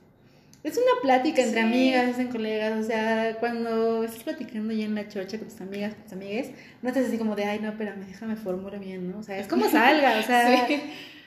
[0.64, 5.08] es una plática entre amigas, en colegas, o sea, cuando estás platicando ya en la
[5.08, 6.50] chocha con tus amigas, con tus amigues,
[6.82, 9.18] no estás así como de, ay, no, espérame, déjame formular bien, ¿no?
[9.18, 10.68] O sea, es como salga, o sea,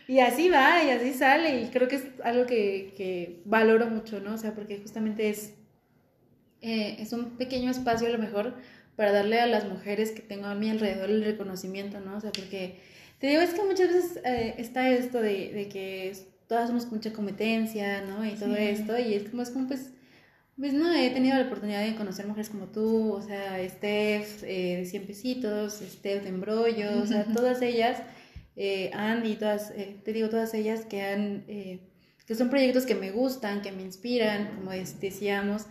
[0.08, 4.22] y así va, y así sale, y creo que es algo que, que valoro mucho,
[4.22, 4.36] ¿no?
[4.36, 5.54] O sea, porque justamente es,
[6.62, 8.56] eh, es un pequeño espacio a lo mejor
[8.96, 12.16] para darle a las mujeres que tengo a mi alrededor el reconocimiento, ¿no?
[12.16, 12.80] O sea, porque
[13.20, 16.14] te digo, es que muchas veces eh, está esto de, de que
[16.48, 18.26] todas somos mucha competencia, ¿no?
[18.26, 19.92] Y todo esto, y es como, es como, pues,
[20.58, 24.78] pues no, he tenido la oportunidad de conocer mujeres como tú, o sea, Steph eh,
[24.78, 28.02] de 100 pesitos, Steph de embrollo, o sea, todas ellas,
[28.56, 31.80] eh, Andy, todas, eh, te digo, todas ellas que han, eh,
[32.26, 35.66] que son proyectos que me gustan, que me inspiran, como decíamos,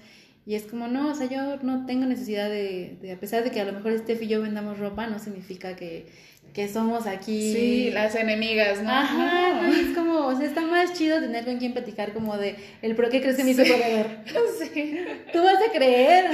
[0.46, 3.50] y es como, no, o sea, yo no tengo necesidad de, de, a pesar de
[3.50, 6.06] que a lo mejor Steph y yo vendamos ropa, no significa que
[6.54, 7.52] que somos aquí.
[7.52, 8.88] Sí, las enemigas, ¿no?
[8.88, 12.94] Ajá, es como, o sea, está más chido tener con quien platicar como de el
[12.94, 14.06] pro que crees que me hizo corredor.
[14.72, 14.98] Sí.
[15.32, 16.26] Tú vas a creer,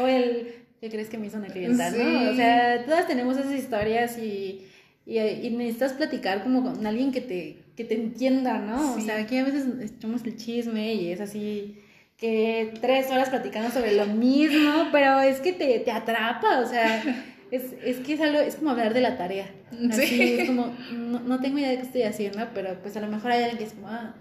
[0.00, 2.30] o el ¿qué crees que me hizo una clienta, no?
[2.30, 4.66] O sea, todas tenemos esas historias y,
[5.06, 8.94] y, y, necesitas platicar como con alguien que te, que te entienda, ¿no?
[8.94, 11.78] O sea, aquí a veces echamos el chisme y es así
[12.18, 17.02] que tres horas platicando sobre lo mismo, pero es que te, te atrapa, o sea
[17.52, 19.46] es, es que es algo, es como hablar de la tarea.
[19.90, 20.40] Así, sí.
[20.40, 23.30] Es como, no, no, tengo idea de qué estoy haciendo, pero pues a lo mejor
[23.30, 24.14] hay alguien que es como, ah,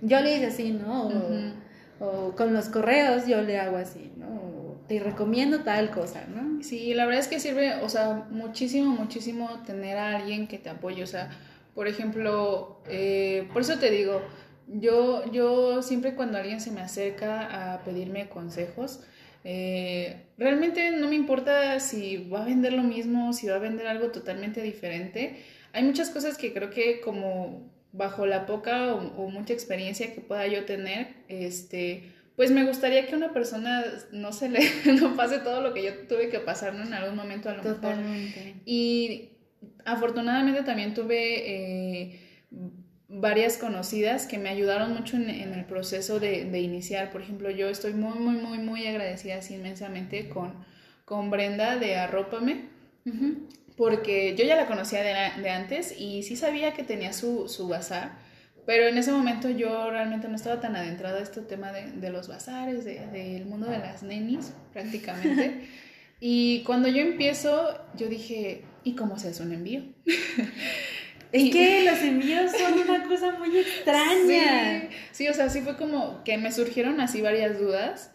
[0.00, 1.02] yo le hice así, ¿no?
[1.02, 1.52] O, uh -huh.
[1.98, 4.26] o con los correos yo le hago así, ¿no?
[4.28, 6.62] O te recomiendo tal cosa, ¿no?
[6.62, 10.70] Sí, la verdad es que sirve, o sea, muchísimo, muchísimo tener a alguien que te
[10.70, 11.30] apoye, o sea,
[11.74, 14.22] por ejemplo, eh, por eso te digo,
[14.68, 19.00] yo, yo siempre cuando alguien se me acerca a pedirme consejos,
[19.50, 23.86] eh, realmente no me importa si va a vender lo mismo, si va a vender
[23.86, 25.42] algo totalmente diferente.
[25.72, 30.20] Hay muchas cosas que creo que como bajo la poca o, o mucha experiencia que
[30.20, 33.82] pueda yo tener, este, pues me gustaría que una persona
[34.12, 34.60] no se le
[35.00, 36.84] no pase todo lo que yo tuve que pasar ¿no?
[36.84, 38.38] en algún momento a lo Totalmente.
[38.44, 38.62] mejor.
[38.66, 39.30] Y
[39.86, 42.20] afortunadamente también tuve eh,
[43.08, 47.10] varias conocidas que me ayudaron mucho en, en el proceso de, de, iniciar.
[47.10, 50.52] Por ejemplo, yo estoy muy, muy, muy, muy agradecida así inmensamente con,
[51.04, 52.68] con Brenda de Arrópame,
[53.76, 57.66] porque yo ya la conocía de, de, antes y sí sabía que tenía su, su
[57.68, 58.18] bazar,
[58.66, 62.10] pero en ese momento yo realmente no estaba tan adentrada a este tema de, de
[62.10, 65.66] los bazares, del de, mundo de las nenis prácticamente.
[66.20, 69.84] y cuando yo empiezo, yo dije, ¿y cómo se hace un envío?
[71.32, 74.82] Es que los envíos son una cosa muy extraña.
[74.82, 78.10] Sí, sí, o sea, sí fue como que me surgieron así varias dudas.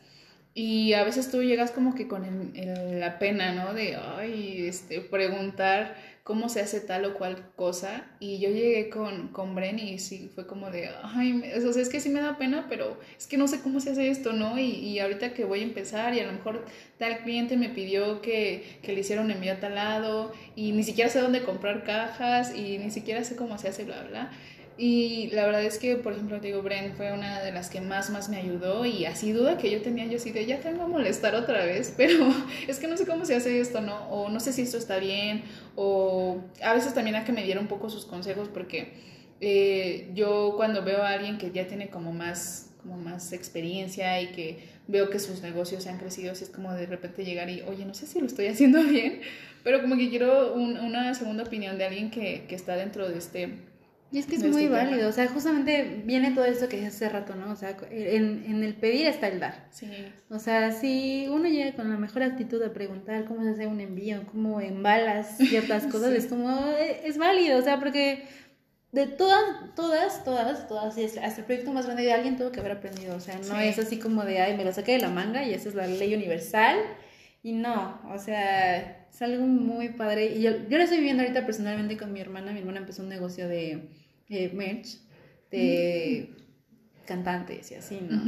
[0.56, 3.74] Y a veces tú llegas como que con el, el, la pena, ¿no?
[3.74, 8.06] De, ay, este, preguntar cómo se hace tal o cual cosa.
[8.20, 11.90] Y yo llegué con, con Bren y sí, fue como de, ay, o sea, es
[11.90, 14.58] que sí me da pena, pero es que no sé cómo se hace esto, ¿no?
[14.58, 16.66] Y, y ahorita que voy a empezar y a lo mejor
[16.98, 20.84] tal cliente me pidió que, que le hiciera un envío a tal lado y ni
[20.84, 24.32] siquiera sé dónde comprar cajas y ni siquiera sé cómo se hace, bla, bla.
[24.76, 28.10] Y la verdad es que, por ejemplo, digo, Bren fue una de las que más,
[28.10, 30.88] más me ayudó y así duda que yo tenía, yo así de, ya tengo a
[30.88, 32.26] molestar otra vez, pero
[32.68, 34.10] es que no sé cómo se hace esto, ¿no?
[34.10, 35.44] O no sé si esto está bien,
[35.76, 38.94] o a veces también hay que me diera un poco sus consejos porque
[39.42, 44.28] eh, yo cuando veo a alguien que ya tiene como más como más experiencia y
[44.34, 47.94] que veo que sus negocios han crecido, es como de repente llegar y, oye, no
[47.94, 49.22] sé si lo estoy haciendo bien,
[49.64, 53.54] pero como que quiero una segunda opinión de alguien que, que está dentro de este
[54.14, 57.10] y es que es muy válido, o sea, justamente viene todo eso que dije hace
[57.10, 57.52] rato, ¿no?
[57.52, 59.66] O sea, en, en, el pedir está el dar.
[59.72, 59.88] Sí.
[60.30, 63.82] O sea, si uno llega con la mejor actitud a preguntar cómo se hace un
[63.82, 68.28] envío, cómo embalas ciertas cosas, es como, eh, es válido, o sea, porque
[68.92, 72.74] de todas, todas, todas, todas, hasta el proyecto más grande de alguien tuvo que haber
[72.74, 75.44] aprendido, o sea, no es así como de, ay, me lo saqué de la manga
[75.44, 76.78] y esa es la ley universal,
[77.42, 81.48] y no, o sea, es algo muy padre, y yo, yo lo estoy viviendo ahorita
[81.48, 83.90] personalmente con mi hermana, mi hermana empezó un negocio de
[84.30, 85.00] eh, merch
[85.52, 86.30] de
[87.06, 88.22] cantantes y así, ¿no?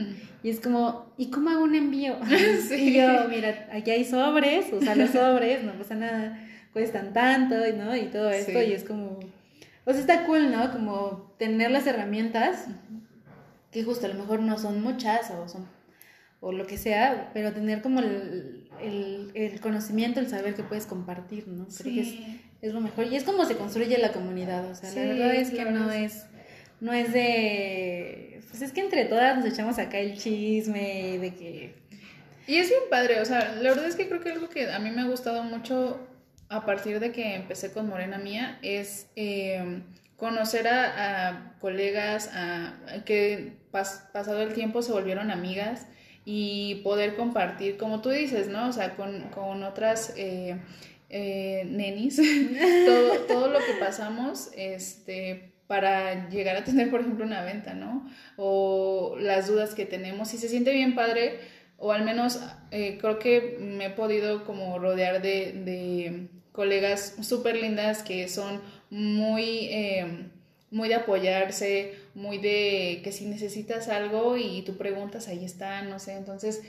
[0.43, 2.18] Y es como, ¿y cómo hago un envío?
[2.78, 7.96] Y yo, mira, aquí hay sobres, usa los sobres, no pasa nada, cuestan tanto, ¿no?
[7.96, 9.20] Y todo esto, y es como,
[9.86, 10.72] o sea, está cool, ¿no?
[10.72, 12.66] Como tener las herramientas,
[13.72, 15.68] que justo a lo mejor no son muchas o son,
[16.41, 21.48] o lo que sea, pero tener como el, el, conocimiento, el saber que puedes compartir,
[21.48, 21.66] ¿no?
[21.68, 22.16] Creo que es,
[22.68, 23.05] es lo mejor.
[23.07, 26.26] Y es como se construye la comunidad, o sea, la verdad es que no es,
[26.80, 31.76] no es de, pues es que entre todas nos echamos acá el chisme de que...
[32.47, 34.80] Y es bien padre, o sea, la verdad es que creo que algo que a
[34.80, 35.99] mí me ha gustado mucho
[36.49, 39.82] a partir de que empecé con Morena Mía es eh,
[40.16, 45.88] conocer a, colegas a, que pasado el tiempo se volvieron amigas
[46.24, 48.70] y poder compartir, como tú dices, ¿no?
[48.70, 50.13] O sea, con, con otras...
[50.18, 50.57] Eh,
[51.10, 52.18] eh, nenis,
[52.86, 58.10] todo, todo lo que pasamos este, para llegar a tener, por ejemplo, una venta, ¿no?
[58.38, 60.34] O las dudas que tenemos.
[60.34, 61.39] Y se siente bien padre,
[61.78, 62.39] o al menos
[62.72, 68.62] eh, creo que me he podido como rodear de, de colegas súper lindas que son
[68.89, 70.30] muy, eh,
[70.72, 75.99] muy de apoyarse, muy de que si necesitas algo y tú preguntas, ahí está, no
[75.99, 76.14] sé.
[76.14, 76.62] Entonces,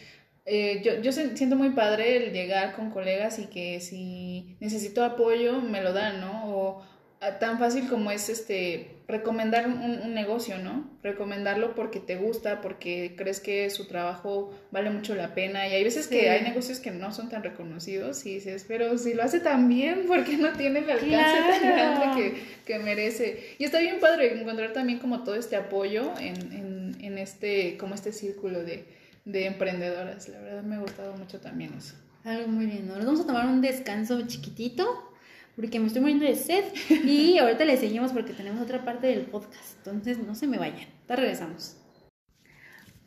[0.48, 5.60] eh, yo, yo siento muy padre el llegar con colegas y que si necesito apoyo
[5.60, 6.54] me lo dan, ¿no?
[6.54, 6.82] O
[7.20, 10.88] ah, tan fácil como es este recomendar un, negocio, ¿no?
[11.02, 15.66] Recomendarlo porque te gusta, porque crees que su trabajo vale mucho la pena.
[15.66, 19.14] Y hay veces que hay negocios que no son tan reconocidos y dices, pero si
[19.14, 23.56] lo hace tan bien, ¿por qué no tiene el alcance tan grande que, que, merece?
[23.58, 27.96] Y está bien padre encontrar también como todo este apoyo en, en, en este, como
[27.96, 28.84] este círculo de
[29.26, 30.28] de emprendedoras.
[30.30, 31.94] La verdad me ha gustado mucho también eso.
[32.24, 32.86] Algo muy bien.
[32.86, 35.12] Nos vamos a tomar un descanso chiquitito
[35.56, 36.64] porque me estoy muriendo de sed
[37.04, 39.76] y ahorita le seguimos porque tenemos otra parte del podcast.
[39.78, 40.88] Entonces no se me vayan.
[41.08, 41.76] Ya regresamos.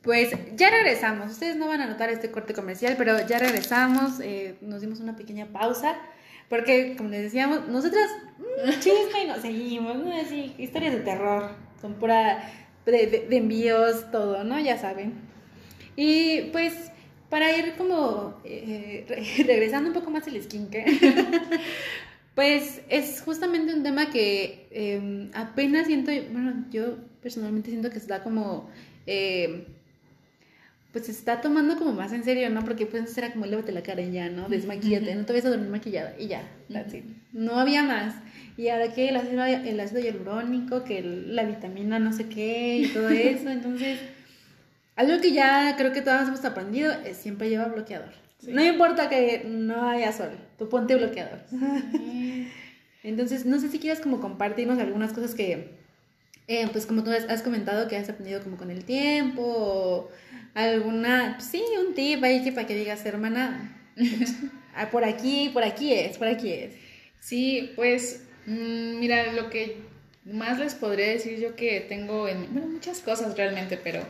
[0.01, 1.31] Pues ya regresamos.
[1.31, 4.19] Ustedes no van a notar este corte comercial, pero ya regresamos.
[4.19, 5.97] Eh, nos dimos una pequeña pausa.
[6.49, 8.09] Porque, como les decíamos, nosotras
[8.39, 10.11] mm, chisme y nos seguimos, ¿no?
[10.19, 12.43] Así, historias de terror, con pura
[12.85, 14.59] de envíos, todo, ¿no?
[14.59, 15.28] Ya saben.
[15.99, 16.73] Y pues
[17.29, 19.05] para ir como eh,
[19.45, 20.85] regresando un poco más al skincare,
[22.35, 28.23] pues es justamente un tema que em, apenas siento, bueno, yo personalmente siento que está
[28.23, 28.69] como,
[29.07, 29.65] em,
[30.93, 32.63] pues se está tomando como más en serio, ¿no?
[32.63, 34.47] Porque pues era como lávate la cara y ya, ¿no?
[34.47, 36.49] Desmaquillate, no te vayas a dormir maquillada y ya,
[37.33, 38.15] No había más.
[38.55, 42.87] Y ahora que el ácido, el ácido hialurónico, que la vitamina no sé qué y
[42.87, 43.99] todo eso, entonces
[44.99, 48.09] algo que ya creo que todos hemos aprendido es siempre lleva bloqueador.
[48.45, 51.39] No importa que no haya sol, tú ponte bloqueador.
[53.03, 55.71] Entonces, no sé si quieres como compartirnos algunas cosas que,
[56.49, 60.09] eh, pues como tú has comentado que has aprendido como con el tiempo, o
[60.53, 63.93] alguna, sí, un tip ahí que para que digas, hermana,
[64.75, 66.73] ah, por aquí, por aquí es, por aquí es.
[67.21, 69.77] Sí, pues, mm, mira, lo que
[70.25, 74.01] más les podría decir yo que tengo en, bueno, muchas cosas realmente, pero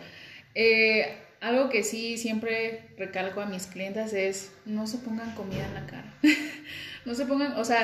[0.55, 5.73] eh, algo que sí siempre recalco a mis clientes es no se pongan comida en
[5.73, 6.13] la cara.
[7.05, 7.81] no se pongan, o sea...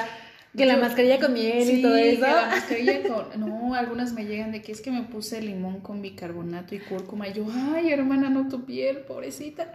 [0.55, 2.21] Que la mascarilla con miel y todo eso.
[2.21, 3.39] Que la mascarilla con...
[3.41, 7.27] No, algunas me llegan de que es que me puse limón con bicarbonato y cúrcuma.
[7.27, 7.45] Y yo,
[7.75, 9.73] ay, hermana, no tu piel, pobrecita.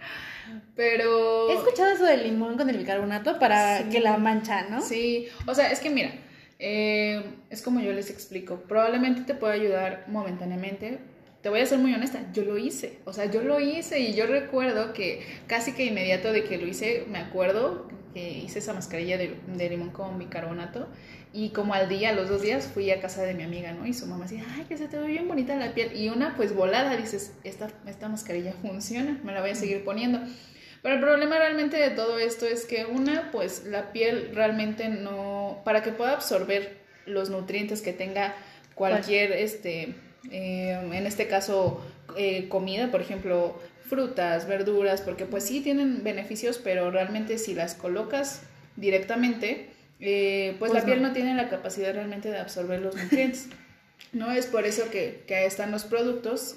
[0.74, 1.50] Pero...
[1.50, 4.80] He escuchado eso del limón con el bicarbonato para que la mancha, ¿no?
[4.80, 6.12] Sí, o sea, es que mira,
[6.58, 10.98] Eh, es como yo les explico, probablemente te pueda ayudar momentáneamente.
[11.42, 14.14] Te voy a ser muy honesta, yo lo hice, o sea, yo lo hice y
[14.14, 18.74] yo recuerdo que casi que inmediato de que lo hice, me acuerdo que hice esa
[18.74, 20.88] mascarilla de, de limón con bicarbonato
[21.32, 23.86] y como al día, los dos días, fui a casa de mi amiga, ¿no?
[23.86, 25.96] Y su mamá decía, ay, que se te ve bien bonita la piel.
[25.96, 30.18] Y una, pues volada, dices, esta, esta mascarilla funciona, me la voy a seguir poniendo.
[30.82, 35.60] Pero el problema realmente de todo esto es que una, pues la piel realmente no,
[35.64, 38.34] para que pueda absorber los nutrientes que tenga
[38.74, 39.94] cualquier, este,
[40.30, 41.80] eh, en este caso,
[42.16, 43.58] eh, comida, por ejemplo,
[43.88, 48.42] frutas, verduras, porque pues sí tienen beneficios, pero realmente si las colocas
[48.76, 53.48] directamente, eh, pues, pues, la piel no tiene la capacidad realmente de absorber los nutrientes.
[54.12, 54.32] ¿no?
[54.32, 56.56] Es por eso que, que están los productos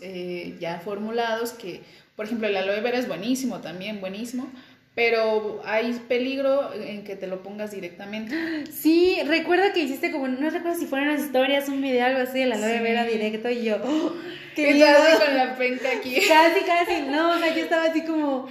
[0.59, 1.81] ya formulados que
[2.15, 4.51] por ejemplo, el aloe vera es buenísimo también, buenísimo,
[4.95, 8.35] pero hay peligro en que te lo pongas directamente.
[8.71, 12.41] Sí, recuerda que hiciste como, no recuerdo si fueron las historias, un video, algo así,
[12.41, 14.13] el aloe vera directo y yo, ¡oh,
[14.55, 14.97] qué miedo.
[15.25, 16.15] con la penca aquí.
[16.27, 18.47] Casi, casi, no, o sea, yo estaba así como,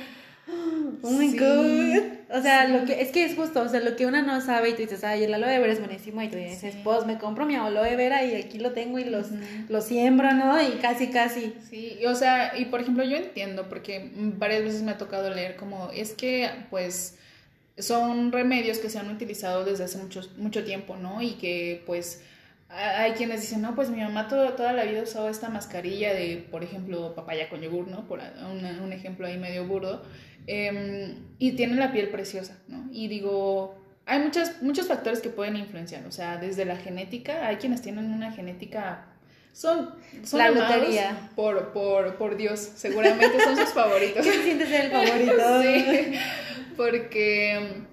[1.05, 2.03] Oh my god.
[2.31, 4.71] O sea, lo que es que es justo, o sea, lo que una no sabe
[4.71, 7.45] y tú dices, ay, el aloe vera es buenísimo y tú dices, pues me compro
[7.45, 9.27] mi aloe vera y aquí lo tengo y los
[9.69, 10.61] lo siembro, ¿no?
[10.63, 11.55] Y casi casi.
[11.69, 15.57] Sí, o sea, y por ejemplo, yo entiendo porque varias veces me ha tocado leer
[15.57, 17.19] como es que pues
[17.79, 21.21] son remedios que se han utilizado desde hace mucho mucho tiempo, ¿no?
[21.21, 22.23] Y que pues
[22.75, 26.65] hay quienes dicen, no, pues mi mamá toda la vida usaba esta mascarilla de, por
[26.65, 28.07] ejemplo, papaya con yogur, ¿no?
[28.09, 30.03] Por un ejemplo ahí medio burdo.
[30.47, 32.89] Em, y tiene la piel preciosa, ¿no?
[32.93, 37.57] Y digo, hay muchos, muchos factores que pueden influenciar, o sea, desde la genética, hay
[37.57, 39.07] quienes tienen una genética
[39.53, 39.91] son,
[40.25, 41.31] son la lotería.
[41.37, 44.25] Por, por, por Dios, seguramente son sus favoritos.
[44.25, 45.63] ¿Qué sientes ser el favorito?
[45.63, 46.15] sí,
[46.77, 47.85] porque,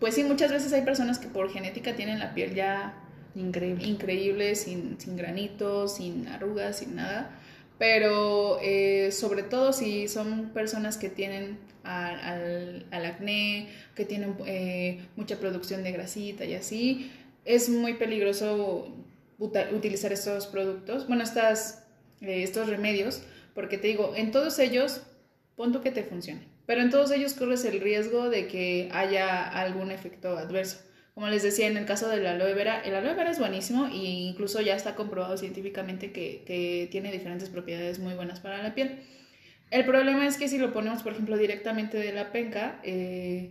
[0.00, 2.94] pues sí, muchas veces hay personas que por genética tienen la piel ya
[3.36, 7.30] increíble, increíble sin, sin granitos, sin arrugas, sin nada.
[7.78, 15.06] Pero eh, sobre todo si son personas que tienen al, al, acné, que tienen eh,
[15.16, 17.10] mucha producción de grasita y así,
[17.44, 18.92] es muy peligroso
[19.38, 21.84] utilizar estos productos, bueno, estas,
[22.20, 23.22] eh, estos remedios,
[23.54, 25.02] porque te digo, en todos ellos,
[25.54, 29.90] punto que te funcione, pero en todos ellos corres el riesgo de que haya algún
[29.90, 30.78] efecto adverso.
[31.16, 33.96] Como les decía, en el caso del aloe vera, el aloe vera es buenísimo e
[33.96, 38.98] incluso ya está comprobado científicamente que, que tiene diferentes propiedades muy buenas para la piel.
[39.70, 43.48] El problema es que si lo ponemos, por ejemplo, directamente de la penca, eh,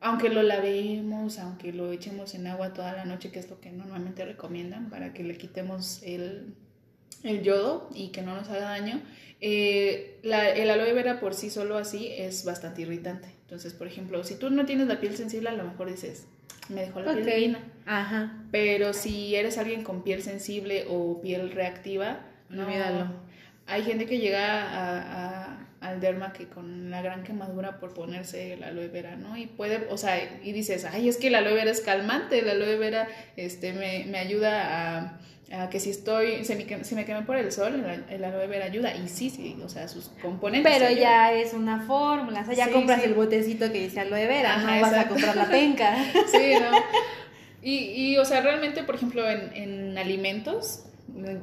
[0.00, 3.72] aunque lo lavemos, aunque lo echemos en agua toda la noche, que es lo que
[3.72, 6.54] normalmente recomiendan para que le quitemos el,
[7.24, 9.02] el yodo y que no nos haga daño,
[9.40, 13.26] eh, la, el aloe vera por sí solo así es bastante irritante.
[13.40, 16.28] Entonces, por ejemplo, si tú no tienes la piel sensible, a lo mejor dices,
[16.68, 17.58] me dejó la piel divina.
[17.86, 18.32] Ajá.
[18.50, 22.66] Pero si eres alguien con piel sensible o piel reactiva, no.
[22.66, 23.06] Olvídalo.
[23.66, 28.68] Hay gente que llega a, al derma que con una gran quemadura por ponerse la
[28.68, 29.36] aloe vera, ¿no?
[29.36, 32.52] Y puede, o sea, y dices, ay, es que la aloe vera es calmante, la
[32.52, 35.18] aloe vera este, me, me ayuda a
[35.70, 38.94] que si estoy, se me, se me quema por el sol, el, aloe vera ayuda.
[38.94, 40.72] Y sí, sí, o sea, sus componentes.
[40.72, 44.58] Pero ya es una fórmula, o sea, ya compras el botecito que dice aloe vera,
[44.58, 45.96] no vas a comprar la penca.
[46.30, 46.76] Sí, ¿no?
[47.64, 50.86] Y, y, o sea, realmente, por ejemplo, en, en alimentos,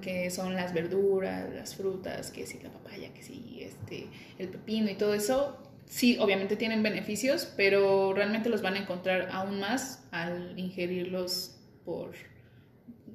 [0.02, 4.08] que son las verduras, las frutas, que si la papaya, que si este,
[4.38, 9.30] el pepino y todo eso, sí, obviamente tienen beneficios, pero realmente los van a encontrar
[9.32, 11.56] aún más al ingerirlos
[11.86, 12.12] por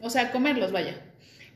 [0.05, 1.01] o sea, comerlos, vaya.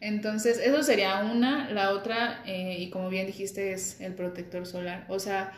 [0.01, 1.71] Entonces, eso sería una.
[1.71, 5.05] La otra, eh, y como bien dijiste, es el protector solar.
[5.09, 5.53] O sea,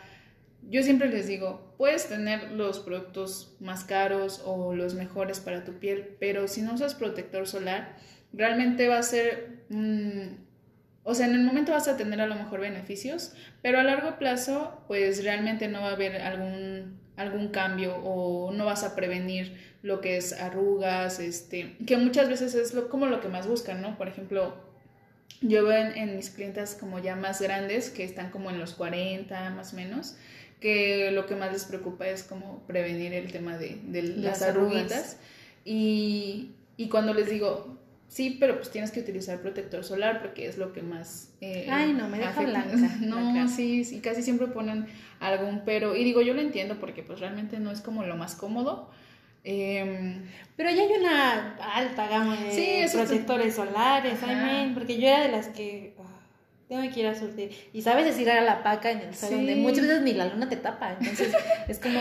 [0.69, 5.79] yo siempre les digo, puedes tener los productos más caros o los mejores para tu
[5.79, 7.95] piel, pero si no usas protector solar,
[8.33, 9.61] realmente va a ser...
[11.03, 14.17] o sea, en el momento vas a tener a lo mejor beneficios, pero a largo
[14.19, 19.57] plazo, pues realmente no va a haber algún, algún cambio o no vas a prevenir
[19.81, 23.81] lo que es arrugas, este, que muchas veces es lo, como lo que más buscan,
[23.81, 23.97] ¿no?
[23.97, 24.53] Por ejemplo,
[25.41, 29.49] yo veo en, mis clientas como ya más grandes, que están como en los 40
[29.51, 30.17] más o menos,
[30.59, 33.79] que lo que más les preocupa es como prevenir el tema de,
[34.17, 35.17] las, arruguitas.
[35.65, 37.80] Y, y cuando les digo,
[38.11, 41.29] Sí, pero pues tienes que utilizar protector solar porque es lo que más...
[41.39, 42.75] Eh, Ay, no, me deja blanca.
[42.99, 44.85] no, sí, sí, casi siempre ponen
[45.21, 45.95] algún pero.
[45.95, 48.91] Y digo, yo lo entiendo porque pues realmente no es como lo más cómodo,
[49.43, 50.21] Em,
[50.55, 54.19] pero ya hay una alta gama de protectores solares,
[54.73, 56.19] porque yo era de las que ah,
[56.69, 57.51] tengo que ir a surtir.
[57.73, 60.57] Y sabes decir a la paca en el salón, muchas veces ni la luna te
[60.57, 61.33] tapa, entonces
[61.67, 61.99] es como...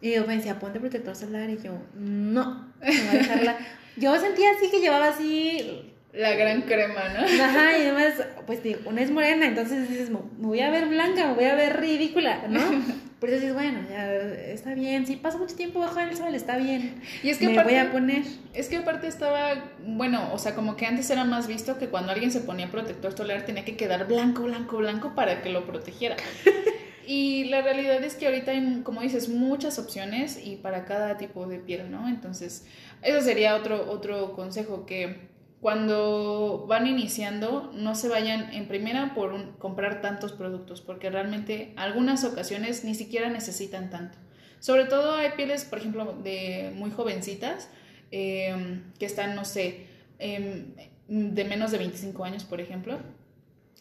[0.00, 1.50] Y yo me decía, ponte protector solar.
[1.50, 3.58] Y yo, no, no voy a dejarla.
[3.98, 5.84] yo sentía así que llevaba así.
[6.12, 7.20] La gran crema, ¿no?
[7.20, 8.14] Ajá, y además,
[8.46, 11.80] pues una es morena, entonces dices, me voy a ver blanca, me voy a ver
[11.80, 12.60] ridícula, ¿no?
[13.20, 17.02] Pero dices, bueno, ya está bien, si paso mucho tiempo bajo el sol, está bien.
[17.24, 18.22] Y es que me voy a poner.
[18.54, 22.12] Es que aparte estaba, bueno, o sea, como que antes era más visto que cuando
[22.12, 26.14] alguien se ponía protector solar tenía que quedar blanco, blanco, blanco para que lo protegiera.
[27.08, 31.48] y la realidad es que ahorita hay, como dices, muchas opciones y para cada tipo
[31.48, 32.08] de piel, ¿no?
[32.08, 32.66] Entonces,
[33.02, 35.28] eso sería otro, otro consejo que
[35.60, 42.24] cuando van iniciando, no se vayan en primera por comprar tantos productos, porque realmente algunas
[42.24, 44.18] ocasiones ni siquiera necesitan tanto.
[44.60, 47.68] Sobre todo hay pieles, por ejemplo, de muy jovencitas,
[48.10, 49.86] em, que están, no sé,
[50.18, 50.74] em,
[51.08, 52.98] de menos de 25 años, por ejemplo.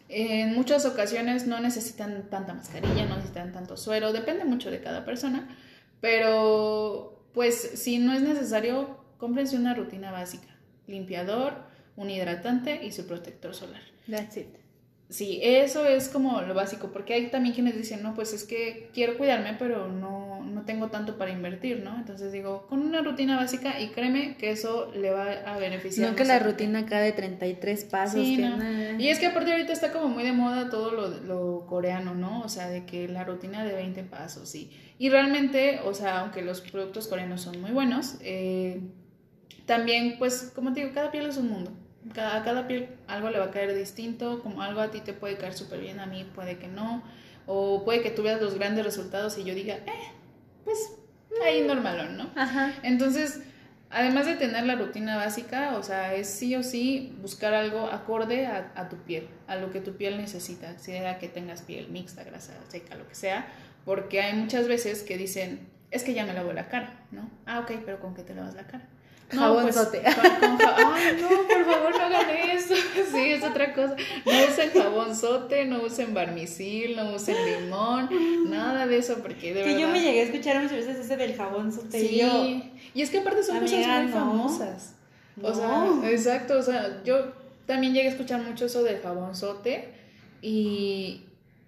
[0.10, 5.04] En muchas ocasiones no necesitan tanta mascarilla, no necesitan tanto suero, depende mucho de cada
[5.06, 5.50] persona,
[6.00, 10.58] pero pues si no es necesario, cómprense una rutina básica
[10.88, 11.54] limpiador,
[11.96, 13.82] un hidratante y su protector solar.
[14.10, 14.48] That's it.
[15.10, 18.90] Sí, eso es como lo básico, porque hay también quienes dicen, no, pues es que
[18.94, 21.96] quiero cuidarme, pero no, no tengo tanto para invertir, ¿no?
[21.96, 26.10] Entonces digo, con una rutina básica y créeme que eso le va a beneficiar.
[26.10, 28.20] No que la rutina acá de 33 pasos.
[28.20, 28.44] Sí,
[29.00, 32.42] Y es que aparte ahorita está como muy de moda todo lo, lo, coreano, ¿no?
[32.42, 34.72] O sea, de que la rutina de 20 pasos, sí.
[35.00, 38.82] Y realmente, o sea, aunque los productos coreanos son muy buenos, eh,
[39.66, 41.72] también, pues, como te digo, cada piel es un mundo.
[42.14, 45.14] Cada, a cada piel algo le va a caer distinto, como algo a ti te
[45.14, 47.04] puede caer súper bien, a mí puede que no.
[47.46, 50.12] O puede que tú veas los grandes resultados y yo diga, eh,
[50.64, 50.78] pues
[51.44, 52.30] ahí normal, ¿no?
[52.36, 52.74] Ajá.
[52.84, 53.42] Entonces,
[53.90, 58.46] además de tener la rutina básica, o sea, es sí o sí buscar algo acorde
[58.46, 62.24] a, a, tu piel, a lo que tu piel necesita, sea que tengas piel mixta,
[62.24, 63.48] grasa, seca, lo que sea,
[63.86, 67.30] porque hay muchas veces que dicen, es que ya me lavo la cara, ¿no?
[67.46, 68.86] Ah, ok, pero ¿con qué te lavas la cara?
[69.30, 70.02] Jabonzote.
[70.02, 72.74] Pues, ay, no, por favor, no hagan eso.
[73.12, 73.96] Sí, es otra cosa.
[74.26, 78.10] No usen jabonzote, no usen barmicil, no usen limón,
[78.50, 81.36] nada de eso, porque de que yo me llegué a escuchar muchas veces ese del
[81.36, 82.00] jabonzote.
[82.00, 82.22] Sí,
[82.94, 84.94] y, es que aparte son cosas muy famosas.
[85.42, 87.32] O sea, exacto, o sea, yo
[87.66, 89.90] también llegué a escuchar mucho eso del jabonzote
[90.42, 91.22] y,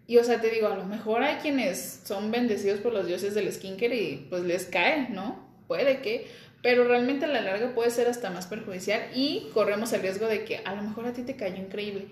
[0.08, 3.36] y, o sea, te digo, a lo mejor hay quienes son bendecidos por los dioses
[3.36, 5.48] del skincare y pues les cae, ¿no?
[5.68, 6.28] Puede que,
[6.62, 10.44] pero realmente a la larga puede ser hasta más perjudicial y corremos el riesgo de
[10.44, 12.08] que a lo mejor a ti te cayó increíble.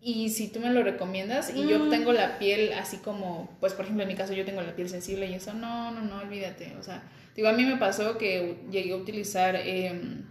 [0.00, 1.90] Y si tú me lo recomiendas y yo mm.
[1.90, 4.88] tengo la piel así como, pues por ejemplo en mi caso yo tengo la piel
[4.88, 6.76] sensible y eso, no, no, no, olvídate.
[6.78, 7.02] O sea,
[7.34, 10.24] digo, a mí me pasó que llegué a utilizar em,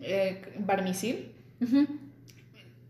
[0.00, 1.32] eh, barmicil.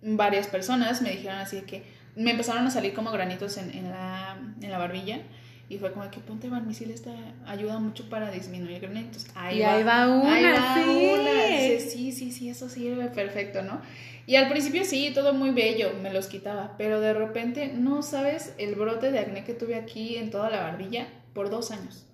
[0.03, 1.83] Varias personas me dijeron así que
[2.15, 5.21] me empezaron a salir como granitos en, en, la, en la barbilla
[5.69, 7.11] y fue como que ponte barmicil, esta
[7.47, 9.27] ayuda mucho para disminuir granitos.
[9.35, 11.11] Ahí y va, ahí va una, ahí va sí.
[11.15, 11.81] Una.
[11.81, 13.81] sí, sí, sí, eso sirve perfecto, ¿no?
[14.27, 18.55] Y al principio sí, todo muy bello, me los quitaba, pero de repente no sabes
[18.59, 22.07] el brote de acné que tuve aquí en toda la barbilla por dos años.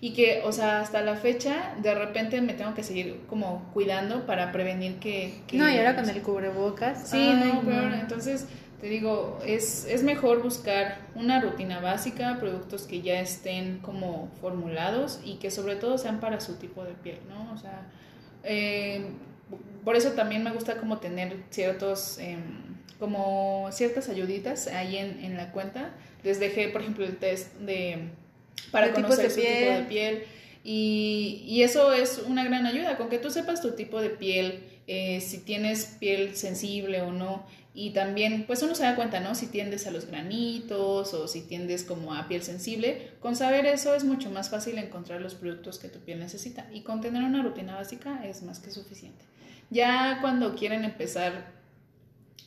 [0.00, 4.26] Y que, o sea, hasta la fecha, de repente me tengo que seguir como cuidando
[4.26, 5.40] para prevenir que...
[5.54, 7.08] no, y ahora con el cubrebocas.
[7.08, 8.46] Sí, no, pero entonces
[8.84, 15.20] te digo, es, es mejor buscar una rutina básica, productos que ya estén como formulados
[15.24, 17.50] y que sobre todo sean para su tipo de piel, ¿no?
[17.54, 17.90] O sea,
[18.42, 19.06] eh,
[19.86, 22.42] por eso también me gusta como tener ciertos, em,
[22.98, 25.94] como ciertas ayuditas ahí en, en, la cuenta.
[26.22, 28.10] Les dejé, por ejemplo, el test de,
[28.70, 30.24] para conocer su tipo de piel.
[30.62, 34.62] Y, y, eso es una gran ayuda, con que tú sepas tu tipo de piel,
[34.86, 37.46] eh, si tienes piel sensible o no,
[37.76, 39.34] y también, pues uno se da cuenta, ¿no?
[39.34, 43.96] Si tiendes a los granitos o si tiendes como a piel sensible, con saber eso
[43.96, 46.68] es mucho más fácil encontrar los productos que tu piel necesita.
[46.72, 49.24] Y con tener una rutina básica es más que suficiente.
[49.70, 51.52] Ya cuando quieren empezar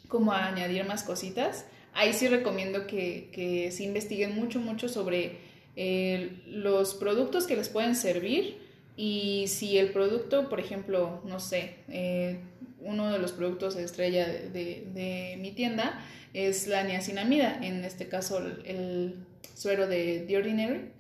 [0.08, 5.40] como a añadir más cositas, ahí sí recomiendo que, que se investiguen mucho, mucho sobre
[5.76, 8.66] eh, los productos que les pueden servir
[8.96, 12.40] y si el producto, por ejemplo, no sé, eh,
[12.82, 16.00] uno de los productos estrella de, mi tienda
[16.34, 19.16] es la niacinamida, en este caso el,
[19.56, 20.92] suero de The Ordinary.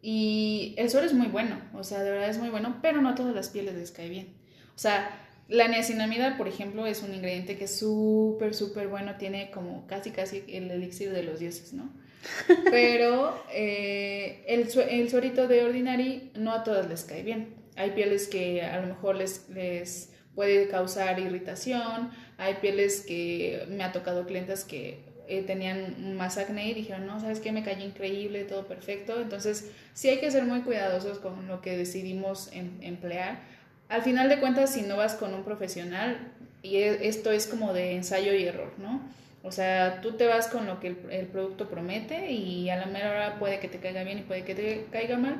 [0.00, 3.10] Y el suero es muy bueno, o sea, de verdad es muy bueno, pero no
[3.10, 4.28] a todas las pieles les cae bien.
[4.76, 5.10] O sea,
[5.48, 10.10] la niacinamida, por ejemplo, es un ingrediente que es súper, súper bueno, tiene como casi,
[10.10, 11.90] casi el elixir de los dioses, ¿no?
[12.70, 17.54] Pero eh, el, el suerito de Ordinary no a todas les cae bien.
[17.76, 22.12] Hay pieles que a lo mejor les, les puede causar irritación.
[22.36, 27.18] Hay pieles que me ha tocado clientes que eh, tenían más acné y dijeron, no,
[27.18, 29.20] sabes qué, me cayó increíble, todo perfecto.
[29.20, 33.40] Entonces, sí hay que ser muy cuidadosos con lo que decidimos em, emplear.
[33.88, 36.30] Al final de cuentas, si no vas con un profesional,
[36.62, 39.02] y e, esto es como de ensayo y error, ¿no?
[39.42, 43.10] O sea, tú te vas con lo que el, producto promete y a la mera
[43.10, 45.34] hora puede que te caiga bien y puede que te caiga mal,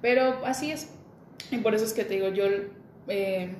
[0.00, 0.90] pero así es.
[1.50, 2.44] Y por eso es que te digo, yo
[3.08, 3.50] eh,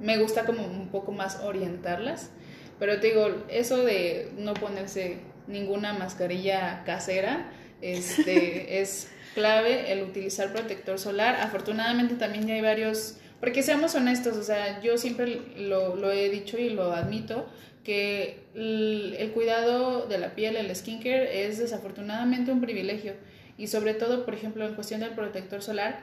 [0.00, 2.30] me gusta como un poco más orientarlas,
[2.78, 10.52] pero te digo, eso de no ponerse ninguna mascarilla casera este, es clave, el utilizar
[10.52, 11.36] protector solar.
[11.36, 16.28] Afortunadamente también ya hay varios, porque seamos honestos, o sea, yo siempre lo, lo he
[16.28, 17.46] dicho y lo admito,
[17.84, 23.14] que el, cuidado de la piel, el skincare, es desafortunadamente un privilegio.
[23.56, 26.00] Y sobre todo, por ejemplo, en cuestión del protector solar,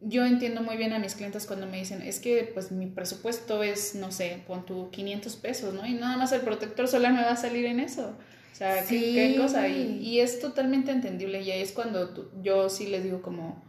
[0.00, 3.62] yo entiendo muy bien a mis clientes cuando me dicen, es que pues mi presupuesto
[3.62, 5.84] es, no sé, pon tu 500 pesos, ¿no?
[5.86, 8.14] Y nada más el protector solar me va a salir en eso.
[8.52, 9.68] O sea, ¿qué, cosa?
[9.68, 13.62] Y, y, es totalmente entendible y ahí es cuando yo sí les digo como,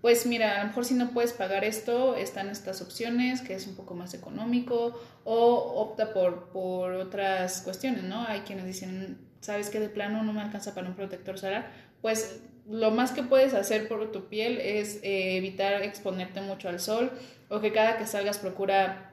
[0.00, 3.66] pues mira, a lo mejor si no puedes pagar esto, están estas opciones, que es
[3.66, 8.24] un poco más económico, o opta por, por otras cuestiones, ¿no?
[8.26, 11.70] Hay quienes dicen, sabes que de plano no me alcanza para un protector solar,
[12.00, 16.80] pues lo más que puedes hacer por tu piel es eh, evitar exponerte mucho al
[16.80, 17.10] sol,
[17.48, 19.10] o que cada que salgas procura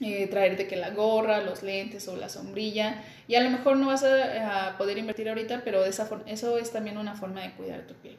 [0.00, 3.02] eh, traerte que la gorra, los lentes o la sombrilla.
[3.28, 6.98] Y a lo mejor no vas a, poder invertir ahorita, pero esa eso es también
[6.98, 8.16] una forma de cuidar tu piel.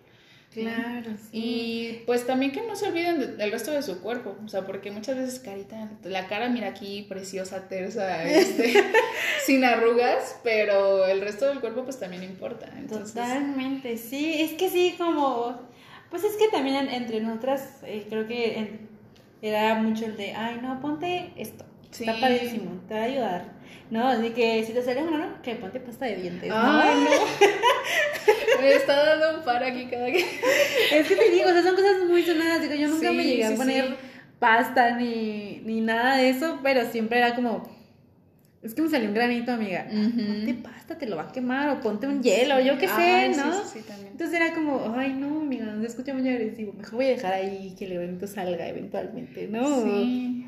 [0.64, 1.30] Claro, sí.
[1.32, 4.92] Y pues también que no se olviden del resto de su cuerpo, o sea, porque
[4.92, 8.74] muchas veces carita, la cara mira aquí preciosa, tersa, este,
[9.46, 12.68] sin arrugas, pero el resto del cuerpo pues también importa.
[12.90, 15.60] Totalmente, sí, es que sí, como,
[16.10, 18.80] pues es que también entre nosotras eh, creo que
[19.42, 23.58] era mucho el de, ay, no, ponte esto, está padrísimo, te va a ayudar.
[23.90, 25.42] No, así que si te sale ¿no?
[25.42, 26.52] Que ponte pasta de dientes.
[26.54, 28.62] Ay, no.
[28.62, 30.26] me está dando un par aquí cada que.
[30.92, 32.62] Es que te digo, o sea, son cosas muy sonadas.
[32.62, 33.96] Digo, yo nunca me llegué a poner
[34.40, 37.78] pasta ni, ni nada de eso, pero siempre era como.
[38.62, 39.88] Es que me salió un granito, amiga.
[39.90, 43.64] Ponte pasta, te lo va a quemar, o ponte un hielo, yo qué sé, ¿no?
[43.64, 44.12] Sí, también.
[44.12, 46.74] Entonces era como, ay, no, amiga, no se escucha muy agresivo.
[46.74, 49.84] Mejor voy a dejar ahí que el evento salga eventualmente, ¿no?
[49.84, 50.48] Sí.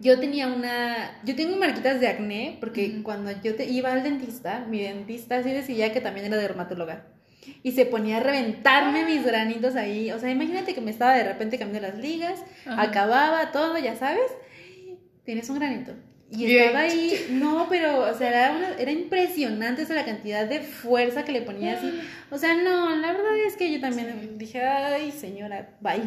[0.00, 4.66] Yo tenía una, yo tengo marquitas de acné porque cuando yo te, iba al dentista,
[4.68, 7.06] mi dentista sí decía que también era dermatóloga.
[7.62, 10.10] Y se ponía a reventarme mis granitos ahí.
[10.12, 14.30] O sea, imagínate que me estaba de repente cambiando las ligas, acababa todo, ya sabes.
[15.24, 15.92] Tienes un granito.
[16.30, 21.24] Y estaba ahí, no, pero, o sea, era, era impresionante esa la cantidad de fuerza
[21.24, 22.00] que le ponía así.
[22.30, 26.02] O sea, no, la verdad es que yo también dije, ay, señora, bye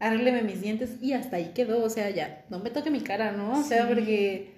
[0.00, 3.32] arrégleme mis dientes y hasta ahí quedó, o sea, ya, no me toque mi cara,
[3.32, 3.60] ¿no?
[3.60, 4.54] O sea, porque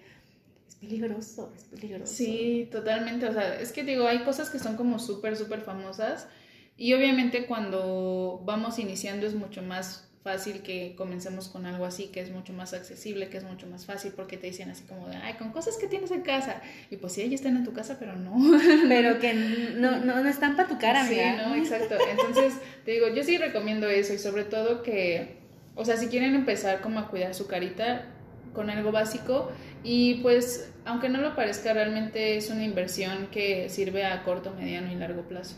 [0.69, 2.15] es peligroso, es peligroso.
[2.15, 6.29] Sí, totalmente, o sea, es que digo, hay cosas que son como súper, súper famosas
[6.77, 12.21] y obviamente cuando vamos iniciando es mucho más fácil que comencemos con algo así, que
[12.21, 15.17] es mucho más accesible, que es mucho más fácil, porque te dicen así como de,
[15.17, 16.63] ay, con cosas que tienes en casa.
[16.91, 18.33] Y pues sí, ellos están en tu casa, pero no.
[18.89, 21.97] Pero que no, no, no están para tu cara, Sí, no, exacto.
[22.09, 22.55] Entonces,
[22.85, 25.39] te digo, yo sí recomiendo eso y sobre todo que,
[25.75, 28.07] o sea, si quieren empezar como a cuidar su carita
[28.53, 29.51] con algo básico
[29.83, 34.93] y pues, aunque no lo parezca, realmente es una inversión que sirve a corto, mediano
[34.93, 35.57] y largo plazo.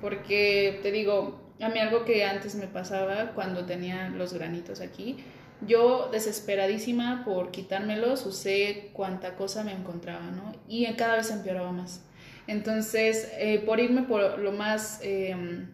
[0.00, 5.16] Porque, te digo, a mí algo que antes me pasaba cuando tenía los granitos aquí,
[5.62, 10.52] yo desesperadísima por quitármelos, usé cuánta cosa me encontraba, ¿no?
[10.68, 12.02] Y cada vez empeoraba más.
[12.46, 15.68] Entonces, eh, por irme por lo más em,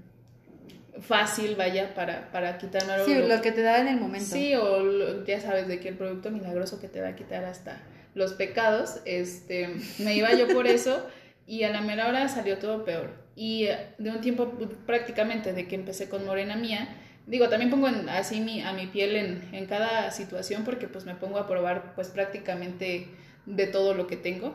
[1.00, 3.04] fácil, vaya, para, para quitármelo.
[3.04, 4.26] Sí, lo, que te da en el momento.
[4.26, 7.82] Sí, o ya sabes, de que el producto milagroso que te va a quitar hasta
[8.14, 11.04] los pecados, este, me iba yo por eso
[11.46, 13.21] y a la mera hora salió todo peor.
[13.34, 14.52] Y eh, de un tiempo
[14.86, 16.88] prácticamente de que empecé con Morena Mía,
[17.26, 21.14] digo, también pongo así mi, a mi piel en, en, cada situación porque pues me
[21.14, 23.08] pongo a probar pues prácticamente
[23.46, 24.54] de todo lo que tengo,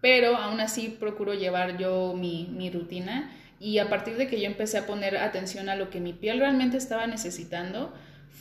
[0.00, 4.46] pero aún así procuro llevar yo mi, mi rutina y a partir de que yo
[4.46, 7.92] empecé a poner atención a lo que mi piel realmente estaba necesitando,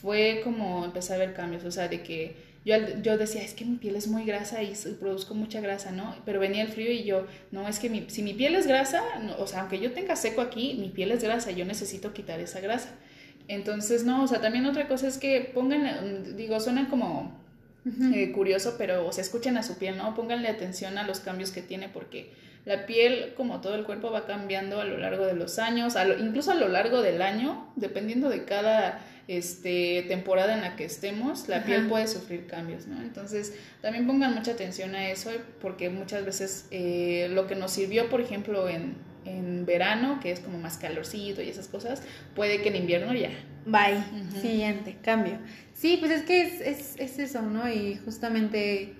[0.02, 2.35] fue como empecé a ver cambios, o sea, de que
[2.65, 6.15] yo, yo decía, es que mi piel es muy grasa y produzco mucha grasa, ¿no?
[6.25, 9.03] Pero venía el frío y yo, no, es que mi, si mi piel es grasa,
[9.37, 12.59] o sea, aunque yo tenga seco aquí, mi piel es grasa, yo necesito quitar esa
[12.59, 12.95] grasa.
[13.47, 17.39] Entonces, no, o sea, también otra cosa es que pongan, digo, suena como
[18.15, 20.15] eh, curioso, pero, o sea, escuchen a su piel, ¿no?
[20.15, 22.31] Pónganle atención a los cambios que tiene porque
[22.65, 26.51] la piel, como todo el cuerpo, va cambiando a lo largo de los años, incluso
[26.51, 31.64] a lo largo del año, dependiendo de cada este, temporada en la que estemos, la
[31.64, 33.02] piel puede sufrir cambios, ¿no?
[33.02, 35.31] Entonces, también pongan mucha atención a eso,
[35.61, 38.95] porque muchas veces eh, lo que nos sirvió, por ejemplo, en,
[39.26, 42.03] en verano, que es como más calorcito y esas cosas,
[42.35, 43.31] puede que en invierno ya.
[43.65, 44.03] Bye.
[44.41, 45.39] Siguiente, cambio.
[45.73, 47.68] Sí, pues es que es, es, es, eso, ¿no?
[47.68, 48.93] Y justamente,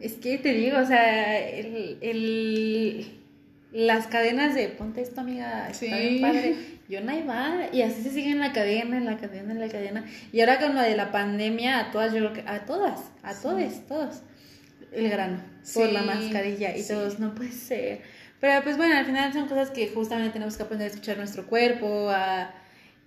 [0.00, 3.06] es que te digo, o sea, el, el
[3.72, 6.56] las cadenas de ponte esto, amiga, está bien padre.
[6.88, 7.68] Yo no va.
[7.72, 10.04] Y así se sigue en la cadena, en la cadena, en la cadena.
[10.32, 13.34] Y ahora con lo de la pandemia, a todas, yo creo que, a todas, a
[13.34, 14.22] todos, todos,
[14.92, 15.42] el grano,
[15.74, 18.02] por la mascarilla y todos, no puede ser.
[18.40, 21.46] Pero pues bueno, al final son cosas que justamente tenemos que aprender a escuchar nuestro
[21.46, 22.54] cuerpo, a...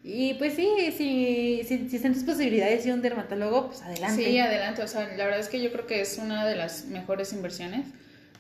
[0.01, 4.23] Y pues sí, si, si, si están tus posibilidades y un dermatólogo, pues adelante.
[4.23, 4.81] Sí, adelante.
[4.81, 7.85] O sea, la verdad es que yo creo que es una de las mejores inversiones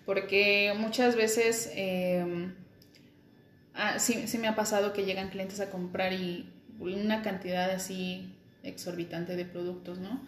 [0.09, 2.55] porque muchas veces em,
[3.79, 6.47] ah, sí, sí, me ha pasado que llegan clientes a comprar y
[6.79, 10.21] una cantidad así exorbitante de productos, ¿no?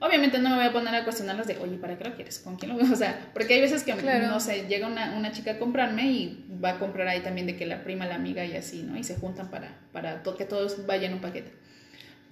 [0.00, 2.40] Obviamente no me voy a poner a cuestionarlas de, oye, ¿para qué lo quieres?
[2.40, 5.52] ¿Con quién lo O sea, porque hay veces que, no sé, llega una, una, chica
[5.52, 8.56] a comprarme y va a comprar ahí también de que la prima, la amiga y
[8.56, 8.98] así, ¿no?
[8.98, 11.52] Y se juntan para, para que todos vayan en un paquete.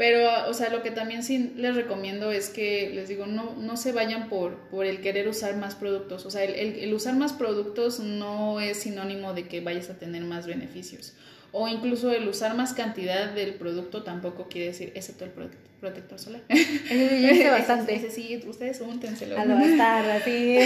[0.00, 3.76] Pero, o sea, lo que también sí les recomiendo es que, les digo, no, no
[3.76, 6.24] se vayan por, por el querer usar más productos.
[6.24, 10.22] O sea, el, el, usar más productos no es sinónimo de que vayas a tener
[10.22, 11.12] más beneficios.
[11.52, 16.40] O incluso el usar más cantidad del producto tampoco quiere decir, excepto el protector solar.
[16.48, 17.94] Ese bastante.
[17.94, 19.38] Ese sí, ustedes úntenselo.
[19.38, 20.60] A lo bastardo, sí.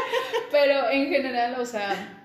[0.50, 2.24] Pero en general, o sea,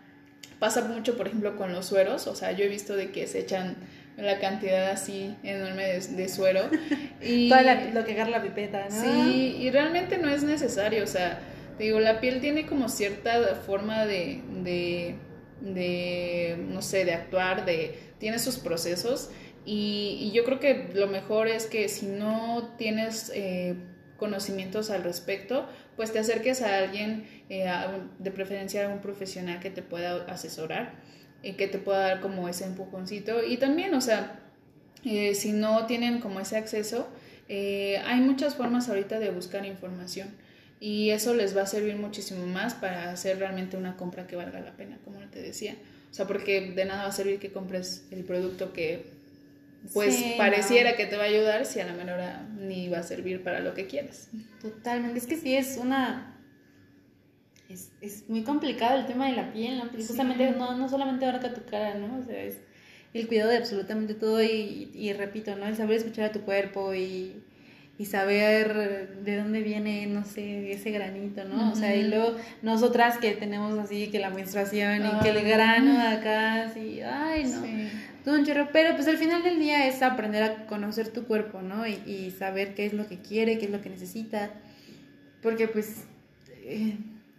[0.59, 2.27] pasa mucho, por ejemplo, con los sueros.
[2.27, 3.75] O sea, yo he visto de que se echan
[4.17, 6.61] la cantidad así enorme de, suero.
[7.21, 7.59] Y, Todo
[7.93, 9.01] lo que agarra la pipeta, ¿no?
[9.01, 11.39] Sí, y realmente no es necesario, o sea,
[11.79, 15.15] digo, la piel tiene como cierta forma de, de,
[15.61, 19.31] de no sé, de actuar, de, tiene sus procesos
[19.65, 23.75] y, yo creo que lo mejor es que si no tienes eh,
[24.17, 27.67] conocimientos al respecto, pues te acerques a alguien, eh,
[28.19, 30.93] de preferencia a un profesional que te pueda asesorar
[31.45, 33.43] y que te pueda dar como ese empujoncito.
[33.43, 34.39] Y también, o sea,
[35.05, 37.07] eh, si no tienen como ese acceso,
[37.47, 40.29] eh, hay muchas formas ahorita de buscar información
[40.79, 44.59] y eso les va a servir muchísimo más para hacer realmente una compra que valga
[44.59, 45.75] la pena, como te decía.
[46.09, 49.13] O sea, porque de nada va a servir que compres el producto que
[49.93, 52.19] pues pareciera que te va a ayudar si a la menor
[52.57, 54.29] ni va a servir para lo que quieres.
[54.59, 56.34] Totalmente, es que sí es una
[57.69, 59.85] es, es muy complicado el tema de la piel, ¿no?
[59.85, 62.19] justamente no, no solamente abarca tu cara, ¿no?
[62.19, 62.57] O sea, es
[63.13, 65.65] el cuidado de absolutamente todo y, y, repito, ¿no?
[65.65, 67.41] El saber escuchar a tu cuerpo y,
[67.97, 71.71] y saber de dónde viene, no sé, ese granito, ¿no?
[71.71, 75.97] O sea, y luego nosotras que tenemos así que la menstruación y que el grano
[75.99, 77.63] acá, así, ay, no.
[77.63, 78.51] Sí.
[78.73, 81.87] pero pues al final del día es aprender a conocer tu cuerpo, ¿no?
[81.87, 84.51] Y, y saber qué es lo que quiere, qué es lo que necesita.
[85.41, 86.03] Porque pues
[86.65, 86.97] eh,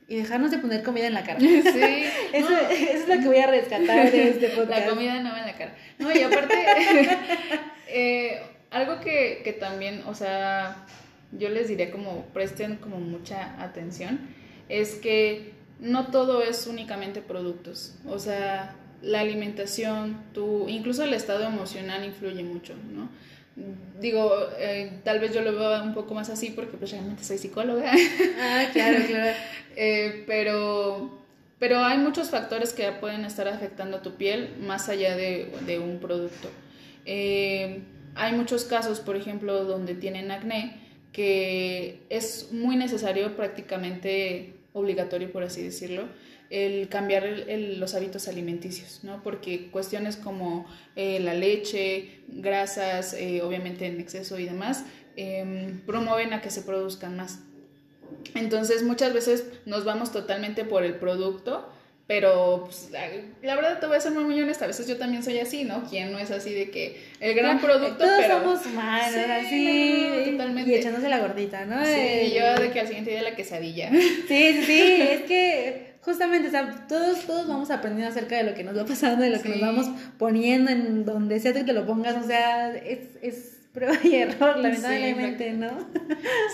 [0.08, 1.38] y dejarnos de poner comida en la cara.
[1.40, 2.04] Sí.
[2.32, 4.80] eso, es lo que voy a rescatar de este podcast.
[4.80, 5.74] La comida no va en la cara.
[5.98, 6.54] No, y aparte,
[7.88, 10.86] eh, algo que, que también, o sea,
[11.32, 14.20] yo les diría como presten como mucha atención,
[14.68, 17.96] es que no todo es únicamente productos.
[18.06, 23.08] O sea, la alimentación, tu, incluso el estado emocional influye mucho, ¿no?
[24.00, 27.38] Digo, eh, tal vez yo lo veo un poco más así porque pues realmente soy
[27.38, 27.92] psicóloga.
[28.40, 29.36] Ah, claro, claro.
[29.78, 31.10] Eh, pero,
[31.58, 35.78] pero hay muchos factores que pueden estar afectando a tu piel más allá de, de
[35.78, 36.48] un producto.
[37.04, 37.82] Eh,
[38.14, 40.80] hay muchos casos, por ejemplo, donde tienen acné
[41.12, 46.08] que es muy necesario, prácticamente obligatorio, por así decirlo,
[46.50, 49.22] el cambiar los hábitos alimenticios, ¿no?
[49.22, 54.84] Porque cuestiones como eh, la leche, grasas, eh, obviamente en exceso y demás,
[55.16, 57.40] em, promueven a que se produzcan más.
[58.34, 61.68] Entonces muchas veces nos vamos totalmente por el producto,
[62.06, 62.90] pero pues,
[63.42, 65.82] la, verdad te voy a ser muy, honesta, a veces yo también soy así, ¿no?
[65.90, 68.38] ¿Quién no es así de que el gran producto, todos pero...
[68.38, 70.70] somos humanos, así, totalmente.
[70.70, 71.84] y echándose la gordita, ¿no?
[71.84, 73.90] Sí, yo de que al siguiente día la quesadilla.
[74.28, 78.62] Sí, sí, es que justamente, o sea, todos, todos vamos aprendiendo acerca de lo que
[78.62, 79.88] nos va pasando, de lo que nos vamos
[80.18, 84.56] poniendo en donde sea que te lo pongas, o sea, es, es prueba y error,
[84.56, 85.70] lamentablemente, ¿no?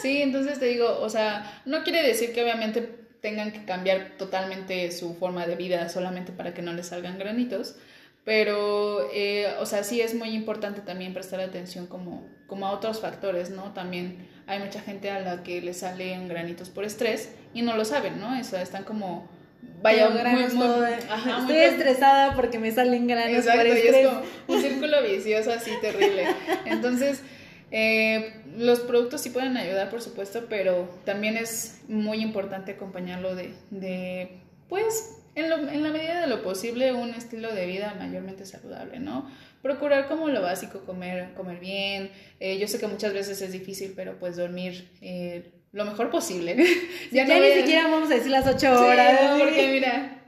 [0.01, 2.81] Sí, entonces te digo, o sea, no quiere decir que obviamente
[3.21, 7.77] tengan que cambiar totalmente su forma de vida solamente para que no les salgan granitos,
[8.25, 13.01] pero, eh, o sea, sí es muy importante también prestar atención como, como a otros
[13.01, 13.75] factores, ¿no?
[13.75, 17.85] También hay mucha gente a la que le salen granitos por estrés y no lo
[17.85, 18.41] saben, ¿no?
[18.41, 19.29] O sea, están como
[19.83, 24.23] vaya granos muy, muy, ajá, Estoy estresada porque me salen granos Exacto, y es como
[24.49, 26.27] un círculo vicioso así terrible.
[26.65, 27.23] Entonces,
[27.71, 33.55] eh, los productos sí pueden ayudar, por supuesto, pero también es muy importante acompañarlo de,
[33.71, 38.45] de pues, en, lo, en, la medida de lo posible, un estilo de vida mayormente
[38.45, 39.31] saludable, ¿no?
[39.63, 42.11] Procurar como lo básico, comer, comer bien.
[42.41, 46.57] Eh, yo sé que muchas veces es difícil, pero pues dormir eh, lo mejor posible.
[47.11, 49.39] ya, no ni siquiera vamos a decir las ocho horas.
[49.39, 50.23] porque mira,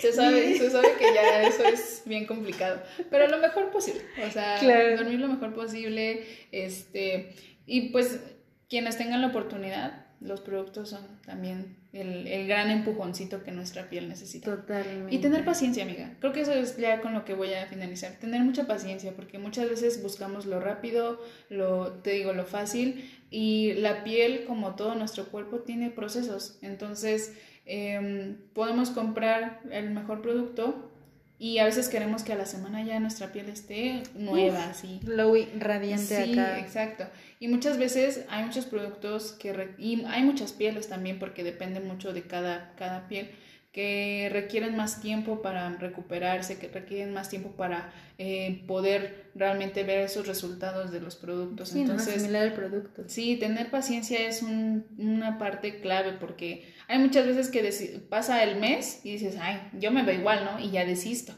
[0.00, 4.30] se sabe, se sabe que ya eso es bien complicado, pero lo mejor posible, o
[4.30, 4.60] sea,
[4.96, 7.34] dormir lo mejor posible, este,
[7.66, 8.20] y pues
[8.68, 14.06] quienes tengan la oportunidad, los productos son también el, el, gran empujoncito que nuestra piel
[14.08, 14.54] necesita.
[14.54, 15.14] Totalmente.
[15.14, 16.14] Y tener paciencia, amiga.
[16.20, 18.12] Creo que eso es ya con lo que voy a finalizar.
[18.20, 23.74] Tener mucha paciencia, porque muchas veces buscamos lo rápido, lo, te digo, lo fácil, y
[23.74, 26.58] la piel, como todo nuestro cuerpo, tiene procesos.
[26.62, 27.34] Entonces,
[27.66, 30.90] eh, podemos comprar el mejor producto
[31.38, 35.00] y a veces queremos que a la semana ya nuestra piel esté nueva, así.
[35.02, 37.04] Glowy, radiante sí, exacto.
[37.38, 39.74] Y muchas veces hay muchos productos que...
[39.78, 43.30] y hay muchas pieles también porque depende mucho de cada, cada piel
[43.72, 50.00] que requieren más tiempo para recuperarse, que requieren más tiempo para eh, poder realmente ver
[50.00, 51.68] esos resultados de los productos.
[51.68, 53.04] Sí, Entonces, no el producto.
[53.06, 57.62] Sí, tener paciencia es un, una parte clave porque hay muchas veces que
[58.08, 60.58] pasa el mes y dices, ay, yo me veo igual, ¿no?
[60.58, 61.34] Y ya desisto.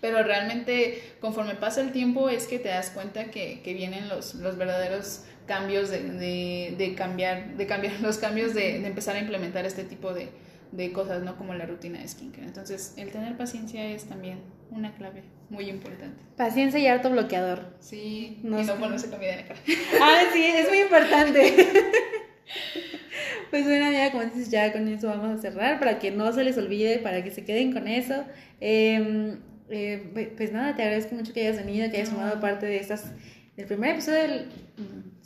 [0.00, 4.36] Pero realmente conforme pasa el tiempo es que te das cuenta que, que vienen los,
[4.36, 9.18] los verdaderos cambios de, de, de, cambiar, de cambiar los cambios de, de empezar a
[9.18, 10.28] implementar este tipo de,
[10.72, 11.36] de cosas, ¿no?
[11.36, 12.46] Como la rutina de skincare.
[12.46, 14.38] Entonces, el tener paciencia es también
[14.70, 16.22] una clave muy importante.
[16.36, 17.76] Paciencia y harto bloqueador.
[17.80, 19.60] Sí, no y no ponerse comida en la cara.
[20.00, 21.54] Ah, sí, es muy importante.
[23.50, 26.44] pues bueno, amiga, como dices, ya con eso vamos a cerrar, para que no se
[26.44, 28.24] les olvide, para que se queden con eso.
[28.60, 29.38] Em,
[29.68, 33.12] eh, pues nada, te agradezco mucho que hayas venido, que hayas formado parte de estas,
[33.56, 34.48] del primer episodio del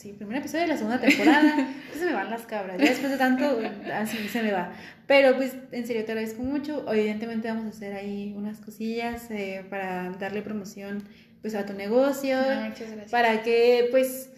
[0.01, 1.69] Sí, primer episodio de la segunda temporada.
[1.93, 2.79] se me van las cabras.
[2.79, 3.61] Ya después de tanto,
[3.93, 4.73] así se me va.
[5.07, 6.91] Pero pues, en serio, te agradezco mucho.
[6.91, 11.05] Evidentemente vamos a hacer ahí unas cosillas eh, para darle promoción
[11.43, 12.39] pues a tu negocio.
[12.39, 13.11] muchas gracias.
[13.11, 14.31] Para que, pues,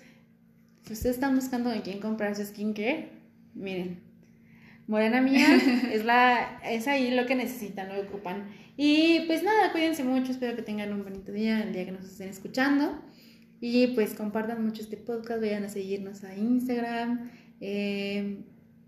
[0.84, 3.10] si ustedes están buscando en quién comprar su skincare,
[3.54, 4.00] miren,
[4.88, 5.46] Morena Mía
[5.92, 8.48] es, la, es ahí lo que necesitan, lo que ocupan.
[8.76, 10.32] Y pues nada, cuídense mucho.
[10.32, 13.00] Espero que tengan un bonito día el día que nos estén escuchando.
[13.64, 17.30] Y pues compartan mucho este podcast, vayan a seguirnos a Instagram.
[17.60, 18.38] Eh,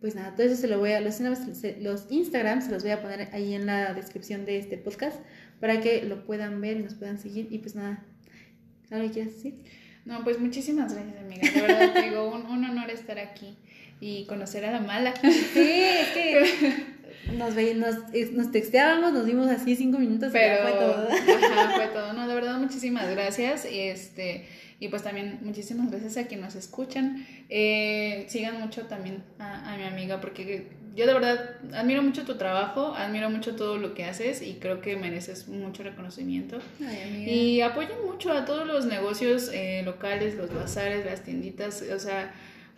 [0.00, 3.00] pues nada, todo eso se lo voy a, los, los Instagram se los voy a
[3.00, 5.20] poner ahí en la descripción de este podcast
[5.60, 7.46] para que lo puedan ver y nos puedan seguir.
[7.52, 8.04] Y pues nada,
[8.90, 9.54] ¿algo que quieras decir?
[10.04, 11.48] No, pues muchísimas gracias, amiga.
[11.48, 13.56] De verdad te digo, un, un, honor estar aquí
[14.00, 15.14] y conocer a la mala.
[15.22, 16.84] Sí, es que
[17.32, 21.08] nos, nos, nos texteábamos, nos dimos así cinco minutos Pero, fue todo.
[21.08, 22.12] Ajá, fue todo.
[22.12, 23.66] No, de verdad, muchísimas gracias.
[23.70, 24.46] Este
[24.80, 27.26] y pues también muchísimas gracias a quienes nos escuchan.
[27.48, 32.94] Eh, sigan mucho también a, mi amiga porque yo de verdad admiro mucho tu trabajo,
[32.94, 36.58] admiro mucho todo lo que haces y creo que mereces mucho reconocimiento.
[36.78, 42.34] y apoyen mucho a todos los negocios eh, locales, los bazares, las tienditas, o sea...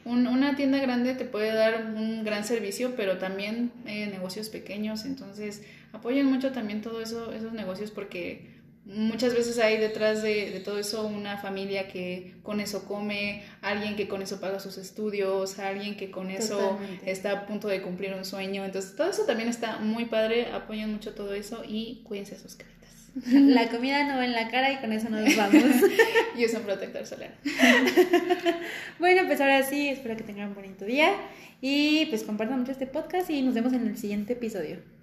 [0.07, 5.63] una tienda grande te puede dar un gran servicio, pero también eh, negocios pequeños, entonces
[5.93, 8.57] apoyen mucho también todos eso, esos negocios porque
[8.87, 14.07] Muchas veces hay detrás de, todo eso una familia que con eso come, alguien que
[14.07, 18.25] con eso paga sus estudios, alguien que con eso está a punto de cumplir un
[18.25, 18.65] sueño.
[18.65, 22.76] Entonces, todo eso también está muy padre, apoyan mucho todo eso y cuídense sus caritas.
[23.31, 25.63] La comida no va en la cara y con eso nos vamos.
[26.37, 27.31] y usan protector solar.
[28.99, 31.15] bueno, pues ahora sí, espero que tengan un bonito día
[31.61, 34.96] y pues compartan mucho este podcast y nos vemos en el siguiente episodio.